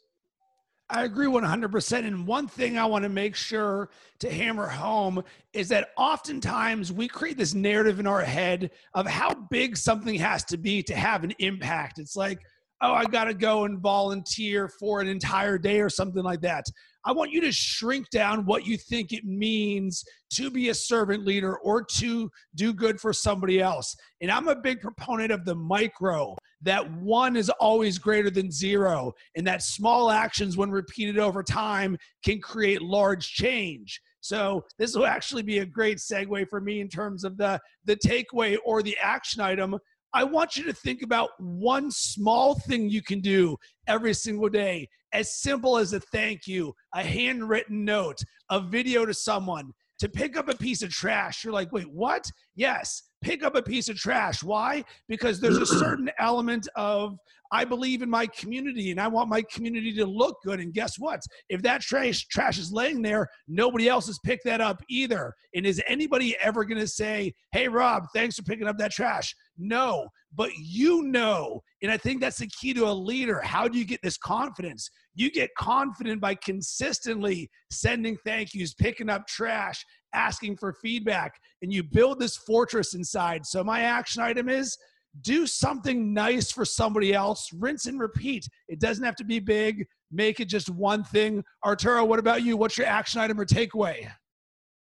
I 0.92 1.06
agree 1.06 1.28
100%. 1.28 2.06
And 2.06 2.28
one 2.28 2.48
thing 2.48 2.78
I 2.78 2.86
want 2.86 3.04
to 3.04 3.10
make 3.10 3.36
sure 3.36 3.90
to 4.20 4.32
hammer 4.32 4.68
home 4.68 5.24
is 5.54 5.70
that 5.70 5.90
oftentimes 5.98 6.92
we 6.92 7.08
create 7.08 7.38
this 7.38 7.54
narrative 7.54 8.00
in 8.00 8.08
our 8.08 8.22
head 8.22 8.72
of 8.94 9.08
how 9.08 9.34
big 9.50 9.78
something 9.78 10.16
has 10.16 10.44
to 10.46 10.58
be 10.58 10.84
to 10.84 10.96
have 10.96 11.24
an 11.24 11.32
impact. 11.40 11.98
It's 11.98 12.18
like, 12.18 12.40
oh, 12.82 12.94
I 12.94 13.06
got 13.06 13.26
to 13.26 13.34
go 13.34 13.64
and 13.64 13.80
volunteer 13.80 14.68
for 14.68 15.00
an 15.00 15.08
entire 15.08 15.58
day 15.58 15.80
or 15.80 15.90
something 15.90 16.24
like 16.24 16.42
that. 16.42 16.66
I 17.06 17.14
want 17.14 17.32
you 17.32 17.42
to 17.42 17.52
shrink 17.52 18.10
down 18.10 18.46
what 18.46 18.66
you 18.66 18.78
think 18.78 19.12
it 19.12 19.24
means 19.24 20.04
to 20.34 20.52
be 20.52 20.70
a 20.70 20.74
servant 20.74 21.26
leader 21.26 21.58
or 21.58 21.84
to 21.84 22.30
do 22.56 22.74
good 22.74 23.00
for 23.00 23.14
somebody 23.14 23.60
else. 23.60 23.96
And 24.22 24.30
I'm 24.30 24.48
a 24.48 24.56
big 24.56 24.82
proponent 24.82 25.32
of 25.32 25.46
the 25.46 25.56
micro, 25.56 26.36
that 26.62 26.92
one 26.94 27.36
is 27.36 27.50
always 27.50 27.98
greater 27.98 28.30
than 28.30 28.52
zero, 28.52 29.14
and 29.36 29.46
that 29.48 29.64
small 29.64 30.12
actions, 30.12 30.58
when 30.58 30.72
repeated 30.72 31.18
over 31.18 31.44
time, 31.44 31.98
can 32.24 32.40
create 32.40 32.82
large 32.82 33.28
change. 33.28 34.02
So 34.22 34.64
this 34.78 34.96
will 34.96 35.08
actually 35.08 35.42
be 35.42 35.60
a 35.60 35.66
great 35.66 35.98
segue 35.98 36.48
for 36.48 36.62
me 36.62 36.80
in 36.80 36.88
terms 36.88 37.24
of 37.24 37.38
the 37.38 37.60
the 37.86 37.96
takeaway 37.96 38.58
or 38.64 38.84
the 38.84 38.96
action 39.02 39.42
item 39.42 39.80
I 40.14 40.26
want 40.26 40.58
you 40.58 40.66
to 40.66 40.74
think 40.74 41.04
about 41.04 41.30
one 41.40 41.90
small 41.90 42.56
thing 42.56 42.90
you 42.90 43.02
can 43.02 43.22
do 43.22 43.56
every 43.88 44.14
single 44.14 44.50
day, 44.50 44.90
as 45.14 45.40
simple 45.40 45.78
as 45.78 45.94
a 45.94 46.02
thank 46.02 46.48
you, 46.48 46.74
a 46.94 47.02
handwritten 47.02 47.86
note, 47.86 48.20
a 48.50 48.60
video 48.60 49.06
to 49.06 49.14
someone, 49.14 49.72
to 50.00 50.10
pick 50.10 50.36
up 50.36 50.50
a 50.50 50.58
piece 50.58 50.82
of 50.82 50.90
trash. 50.90 51.44
You're 51.44 51.54
like, 51.54 51.72
wait, 51.72 51.90
what? 51.90 52.30
Yes, 52.56 53.04
pick 53.22 53.44
up 53.44 53.56
a 53.56 53.62
piece 53.62 53.90
of 53.90 53.98
trash. 53.98 54.44
Why? 54.44 54.84
Because 55.08 55.40
there's 55.40 55.58
a 55.58 55.66
certain 55.66 56.10
element 56.20 56.68
of 56.76 57.18
I 57.52 57.66
believe 57.66 58.02
in 58.02 58.10
my 58.10 58.28
community 58.28 58.92
and 58.92 59.00
I 59.00 59.08
want 59.08 59.30
my 59.30 59.42
community 59.54 59.94
to 59.94 60.06
look 60.06 60.38
good. 60.44 60.60
And 60.60 60.74
guess 60.74 60.98
what? 60.98 61.20
If 61.50 61.62
that 61.64 61.82
trash 61.82 62.26
trash 62.28 62.58
is 62.58 62.72
laying 62.72 63.02
there, 63.02 63.28
nobody 63.48 63.90
else 63.90 64.08
has 64.08 64.20
picked 64.24 64.46
that 64.46 64.62
up 64.62 64.82
either. 64.90 65.34
And 65.54 65.66
is 65.66 65.82
anybody 65.88 66.38
ever 66.42 66.64
going 66.64 66.80
to 66.80 66.88
say, 66.88 67.34
"Hey, 67.52 67.68
Rob, 67.68 68.06
thanks 68.14 68.36
for 68.36 68.44
picking 68.44 68.68
up 68.68 68.78
that 68.78 68.92
trash"? 68.92 69.36
No, 69.58 70.08
but 70.34 70.52
you 70.58 71.04
know. 71.04 71.62
And 71.82 71.92
I 71.92 71.98
think 71.98 72.22
that's 72.22 72.40
the 72.40 72.48
key 72.48 72.74
to 72.74 72.88
a 72.88 72.94
leader. 72.94 73.42
How 73.42 73.68
do 73.68 73.78
you 73.78 73.86
get 73.86 74.02
this 74.02 74.18
confidence? 74.18 74.90
You 75.14 75.30
get 75.30 75.50
confident 75.58 76.22
by 76.22 76.36
consistently 76.36 77.50
sending 77.70 78.18
thank 78.26 78.54
yous, 78.54 78.74
picking 78.74 79.10
up 79.10 79.28
trash, 79.28 79.84
asking 80.14 80.58
for 80.58 80.74
feedback, 80.82 81.34
and 81.62 81.74
you 81.74 81.84
build 81.84 82.20
this 82.20 82.38
fortress 82.38 82.94
inside. 82.94 83.46
So 83.46 83.64
my 83.64 83.82
action 83.82 84.22
item 84.22 84.48
is 84.50 84.78
do 85.20 85.46
something 85.46 86.14
nice 86.14 86.52
for 86.52 86.64
somebody 86.64 87.14
else, 87.14 87.52
rinse 87.54 87.86
and 87.86 88.00
repeat. 88.00 88.48
It 88.68 88.80
doesn't 88.80 89.04
have 89.04 89.16
to 89.18 89.26
be 89.26 89.40
big. 89.40 89.86
Make 90.12 90.40
it 90.40 90.46
just 90.46 90.70
one 90.70 91.04
thing. 91.04 91.44
Arturo, 91.66 92.06
what 92.06 92.20
about 92.20 92.44
you? 92.44 92.56
What's 92.56 92.78
your 92.78 92.88
action 92.88 93.20
item 93.20 93.40
or 93.40 93.46
takeaway? 93.46 94.10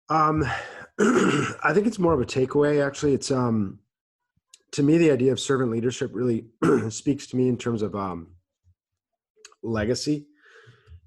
Um, 0.10 0.44
I 1.00 1.72
think 1.74 1.88
it's 1.88 2.00
more 2.00 2.14
of 2.14 2.22
a 2.22 2.26
takeaway. 2.26 2.86
Actually, 2.86 3.14
it's 3.14 3.32
um, 3.32 3.80
to 4.72 4.84
me 4.84 4.98
the 4.98 5.12
idea 5.12 5.32
of 5.32 5.40
servant 5.40 5.72
leadership 5.72 6.12
really 6.14 6.46
speaks 6.90 7.28
to 7.28 7.38
me 7.38 7.48
in 7.48 7.58
terms 7.58 7.82
of 7.82 7.96
um, 7.96 8.28
legacy. 9.64 10.26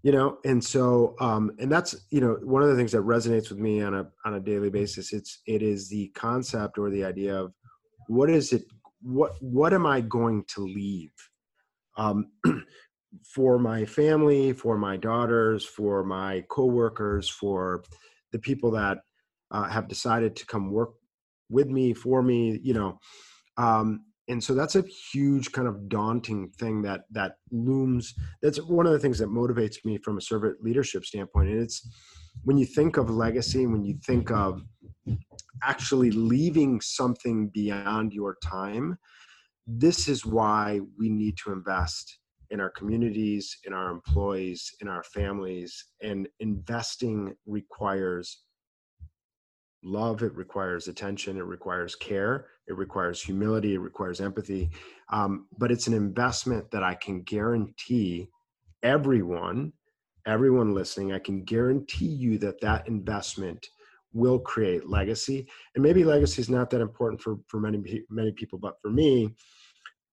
You 0.03 0.11
know, 0.11 0.39
and 0.45 0.63
so 0.63 1.15
um, 1.21 1.53
and 1.61 1.71
that's 1.71 1.95
you 2.11 2.21
know 2.21 2.39
one 2.43 2.63
of 2.63 2.69
the 2.69 2.77
things 2.77 2.91
that 2.93 3.03
resonates 3.03 3.51
with 3.51 3.59
me 3.59 3.83
on 3.83 3.95
a 3.95 4.09
on 4.25 4.35
a 4.35 4.41
daily 4.41 4.69
basis. 4.69 5.13
It's 5.13 5.41
it 5.47 5.63
is 5.63 5.89
the 5.89 6.09
concept 6.09 6.77
or 6.77 6.91
the 6.91 7.05
idea 7.05 7.37
of 7.37 7.53
what 8.09 8.29
is 8.29 8.53
it 8.53 8.65
what 9.03 9.33
what 9.41 9.73
am 9.73 9.87
I 9.87 10.01
going 10.01 10.45
to 10.55 10.61
leave 10.63 11.13
um, 11.97 12.31
for 13.35 13.59
my 13.59 13.85
family, 13.85 14.53
for 14.53 14.79
my 14.79 14.97
daughters, 14.97 15.65
for 15.65 16.03
my 16.05 16.45
coworkers, 16.49 17.29
for 17.29 17.85
the 18.33 18.39
people 18.39 18.71
that 18.73 18.99
uh, 19.51 19.69
have 19.69 19.89
decided 19.89 20.35
to 20.37 20.47
come 20.47 20.71
work 20.71 20.91
with 21.51 21.69
me 21.69 21.93
for 21.93 22.23
me 22.23 22.59
you 22.63 22.75
know? 22.75 22.99
Um, 23.59 24.05
and 24.29 24.43
so 24.43 24.55
that's 24.55 24.77
a 24.77 24.85
huge 25.13 25.53
kind 25.53 25.67
of 25.67 25.89
daunting 25.89 26.49
thing 26.51 26.83
that 26.83 27.03
that 27.11 27.37
looms 27.51 28.15
that's 28.41 28.59
one 28.63 28.87
of 28.87 28.93
the 28.93 28.99
things 28.99 29.19
that 29.19 29.29
motivates 29.29 29.85
me 29.85 29.99
from 29.99 30.17
a 30.17 30.21
servant 30.21 30.57
leadership 30.63 31.05
standpoint 31.05 31.49
and 31.49 31.61
it's 31.61 31.89
when 32.45 32.57
you 32.57 32.65
think 32.65 32.97
of 32.97 33.11
legacy 33.11 33.67
when 33.67 33.85
you 33.85 33.99
think 34.07 34.31
of 34.31 34.63
actually 35.63 36.11
leaving 36.11 36.81
something 36.81 37.49
beyond 37.49 38.13
your 38.13 38.37
time 38.43 38.99
this 39.67 40.09
is 40.09 40.27
why 40.27 40.81
we 40.99 41.09
need 41.09 41.37
to 41.37 41.53
invest 41.53 42.19
in 42.51 42.61
our 42.61 42.71
communities 42.71 43.59
in 43.65 43.73
our 43.73 43.91
employees 43.91 44.75
in 44.81 44.89
our 44.89 45.03
families 45.03 45.87
and 46.03 46.29
investing 46.41 47.35
requires 47.47 48.43
love 49.85 50.23
it 50.23 50.35
requires 50.35 50.89
attention 50.89 51.37
it 51.37 51.45
requires 51.45 51.95
care 51.95 52.47
it 52.69 52.77
requires 52.77 53.21
humility 53.21 53.75
it 53.75 53.79
requires 53.79 54.21
empathy. 54.21 54.71
Um, 55.11 55.47
but 55.59 55.73
it's 55.73 55.87
an 55.87 55.95
investment 55.95 56.71
that 56.71 56.83
i 56.83 56.95
can 56.95 57.23
guarantee 57.23 58.29
everyone 58.83 59.73
everyone 60.27 60.75
listening 60.75 61.13
i 61.13 61.19
can 61.19 61.43
guarantee 61.45 62.07
you 62.07 62.39
that 62.39 62.61
that 62.61 62.87
investment 62.87 63.67
will 64.13 64.39
create 64.39 64.89
legacy 64.89 65.47
and 65.75 65.83
maybe 65.83 66.05
legacy 66.05 66.41
is 66.41 66.51
not 66.51 66.71
that 66.71 66.81
important 66.81 67.21
for 67.21 67.39
for 67.47 67.61
many 67.61 68.05
many 68.11 68.33
people 68.33 68.59
but 68.59 68.75
for 68.83 68.91
me 68.91 69.35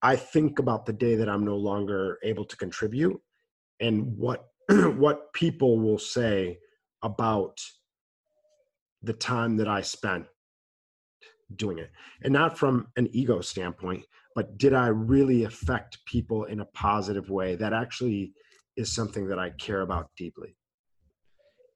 i 0.01 0.15
think 0.15 0.59
about 0.59 0.85
the 0.85 0.93
day 0.93 1.15
that 1.15 1.29
i'm 1.29 1.43
no 1.43 1.57
longer 1.57 2.17
able 2.23 2.45
to 2.45 2.55
contribute 2.55 3.19
and 3.79 4.05
what 4.17 4.45
what 4.97 5.33
people 5.33 5.79
will 5.79 5.97
say 5.97 6.57
about 7.03 7.59
the 9.01 9.13
time 9.13 9.57
that 9.57 9.67
I 9.67 9.81
spent 9.81 10.25
doing 11.55 11.79
it. 11.79 11.89
And 12.23 12.33
not 12.33 12.57
from 12.57 12.87
an 12.95 13.07
ego 13.11 13.41
standpoint, 13.41 14.03
but 14.35 14.57
did 14.57 14.73
I 14.73 14.87
really 14.87 15.45
affect 15.45 16.05
people 16.05 16.43
in 16.45 16.59
a 16.59 16.65
positive 16.65 17.29
way? 17.29 17.55
That 17.55 17.73
actually 17.73 18.33
is 18.77 18.93
something 18.93 19.27
that 19.27 19.39
I 19.39 19.49
care 19.51 19.81
about 19.81 20.09
deeply. 20.17 20.55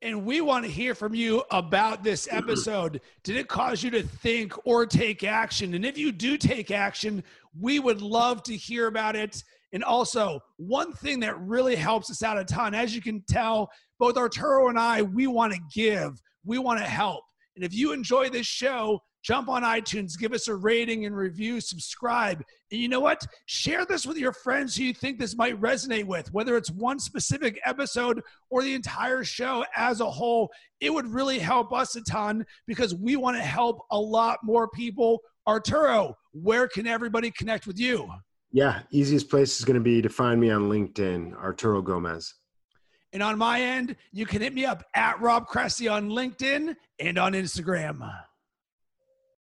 And 0.04 0.26
we 0.26 0.42
want 0.42 0.66
to 0.66 0.72
hear 0.72 0.94
from 0.94 1.16
you 1.16 1.44
about 1.50 2.04
this 2.04 2.28
episode. 2.32 3.02
Did 3.24 3.38
it 3.38 3.48
cause 3.48 3.82
you 3.82 3.89
to 3.92 4.04
think 4.04 4.54
or 4.68 4.86
take 4.86 5.24
action? 5.24 5.74
And 5.74 5.86
if 5.86 5.98
you 5.98 6.12
do 6.12 6.38
take 6.38 6.70
action, 6.70 7.24
we 7.60 7.80
would 7.80 8.02
love 8.02 8.44
to 8.44 8.56
hear 8.56 8.88
about 8.88 9.16
it. 9.16 9.42
And 9.72 9.84
also, 9.84 10.39
one 10.58 10.94
thing 10.94 11.20
that 11.22 11.39
really 11.39 11.76
helps 11.76 12.12
us 12.12 12.22
out 12.22 12.38
a 12.38 12.46
ton, 12.46 12.76
as 12.76 12.94
you 12.94 13.02
can 13.02 13.24
tell, 13.28 13.72
both 13.98 14.18
Arturo 14.18 14.68
and 14.68 14.78
I, 14.78 15.02
we 15.02 15.26
want 15.26 15.54
to 15.54 15.60
give 15.74 16.22
we 16.46 16.58
want 16.58 16.80
to 16.80 16.86
help. 16.86 17.24
And 17.56 17.63
if 17.63 17.74
you 17.74 17.94
enjoy 17.94 18.30
this 18.30 18.48
show, 18.48 19.02
jump 19.24 19.50
on 19.50 19.64
iTunes, 19.64 20.20
give 20.20 20.34
us 20.34 20.48
a 20.48 20.56
rating 20.56 21.06
and 21.06 21.16
review, 21.16 21.60
subscribe. 21.62 22.44
And 22.72 22.80
you 22.80 22.90
know 22.90 23.00
what? 23.00 23.26
Share 23.46 23.86
this 23.86 24.06
with 24.06 24.18
your 24.18 24.34
friends 24.34 24.76
who 24.76 24.84
you 24.84 24.94
think 24.94 25.18
this 25.18 25.36
might 25.36 25.60
resonate 25.60 26.06
with, 26.06 26.32
whether 26.34 26.58
it's 26.58 26.70
one 26.72 27.00
specific 27.00 27.60
episode 27.66 28.22
or 28.50 28.62
the 28.62 28.74
entire 28.74 29.24
show 29.24 29.66
as 29.76 30.02
a 30.02 30.10
whole. 30.10 30.52
It 30.82 30.94
would 30.94 31.08
really 31.08 31.40
help 31.40 31.74
us 31.74 31.96
a 31.96 32.02
ton 32.02 32.46
because 32.68 32.94
we 32.94 33.16
want 33.16 33.38
to 33.38 33.44
help 33.44 33.80
a 33.92 34.00
lot 34.00 34.40
more 34.44 34.68
people. 34.68 35.20
Arturo, 35.48 36.16
where 36.34 36.68
can 36.68 36.86
everybody 36.86 37.32
connect 37.32 37.66
with 37.66 37.80
you? 37.80 38.10
Yeah, 38.52 38.82
easiest 38.92 39.30
place 39.30 39.58
is 39.58 39.66
going 39.66 39.76
to 39.76 39.82
be 39.82 40.02
to 40.02 40.10
find 40.10 40.40
me 40.40 40.52
on 40.52 40.70
LinkedIn, 40.70 41.36
Arturo 41.36 41.82
Gomez. 41.82 42.36
And 43.14 43.24
on 43.24 43.38
my 43.38 43.62
end, 43.62 43.96
you 44.12 44.26
can 44.26 44.42
hit 44.42 44.54
me 44.54 44.66
up 44.66 44.84
at 44.96 45.22
Rob 45.22 45.48
Cressy 45.48 45.88
on 45.88 46.10
LinkedIn 46.10 46.76
and 47.00 47.18
on 47.18 47.34
Instagram. 47.34 48.02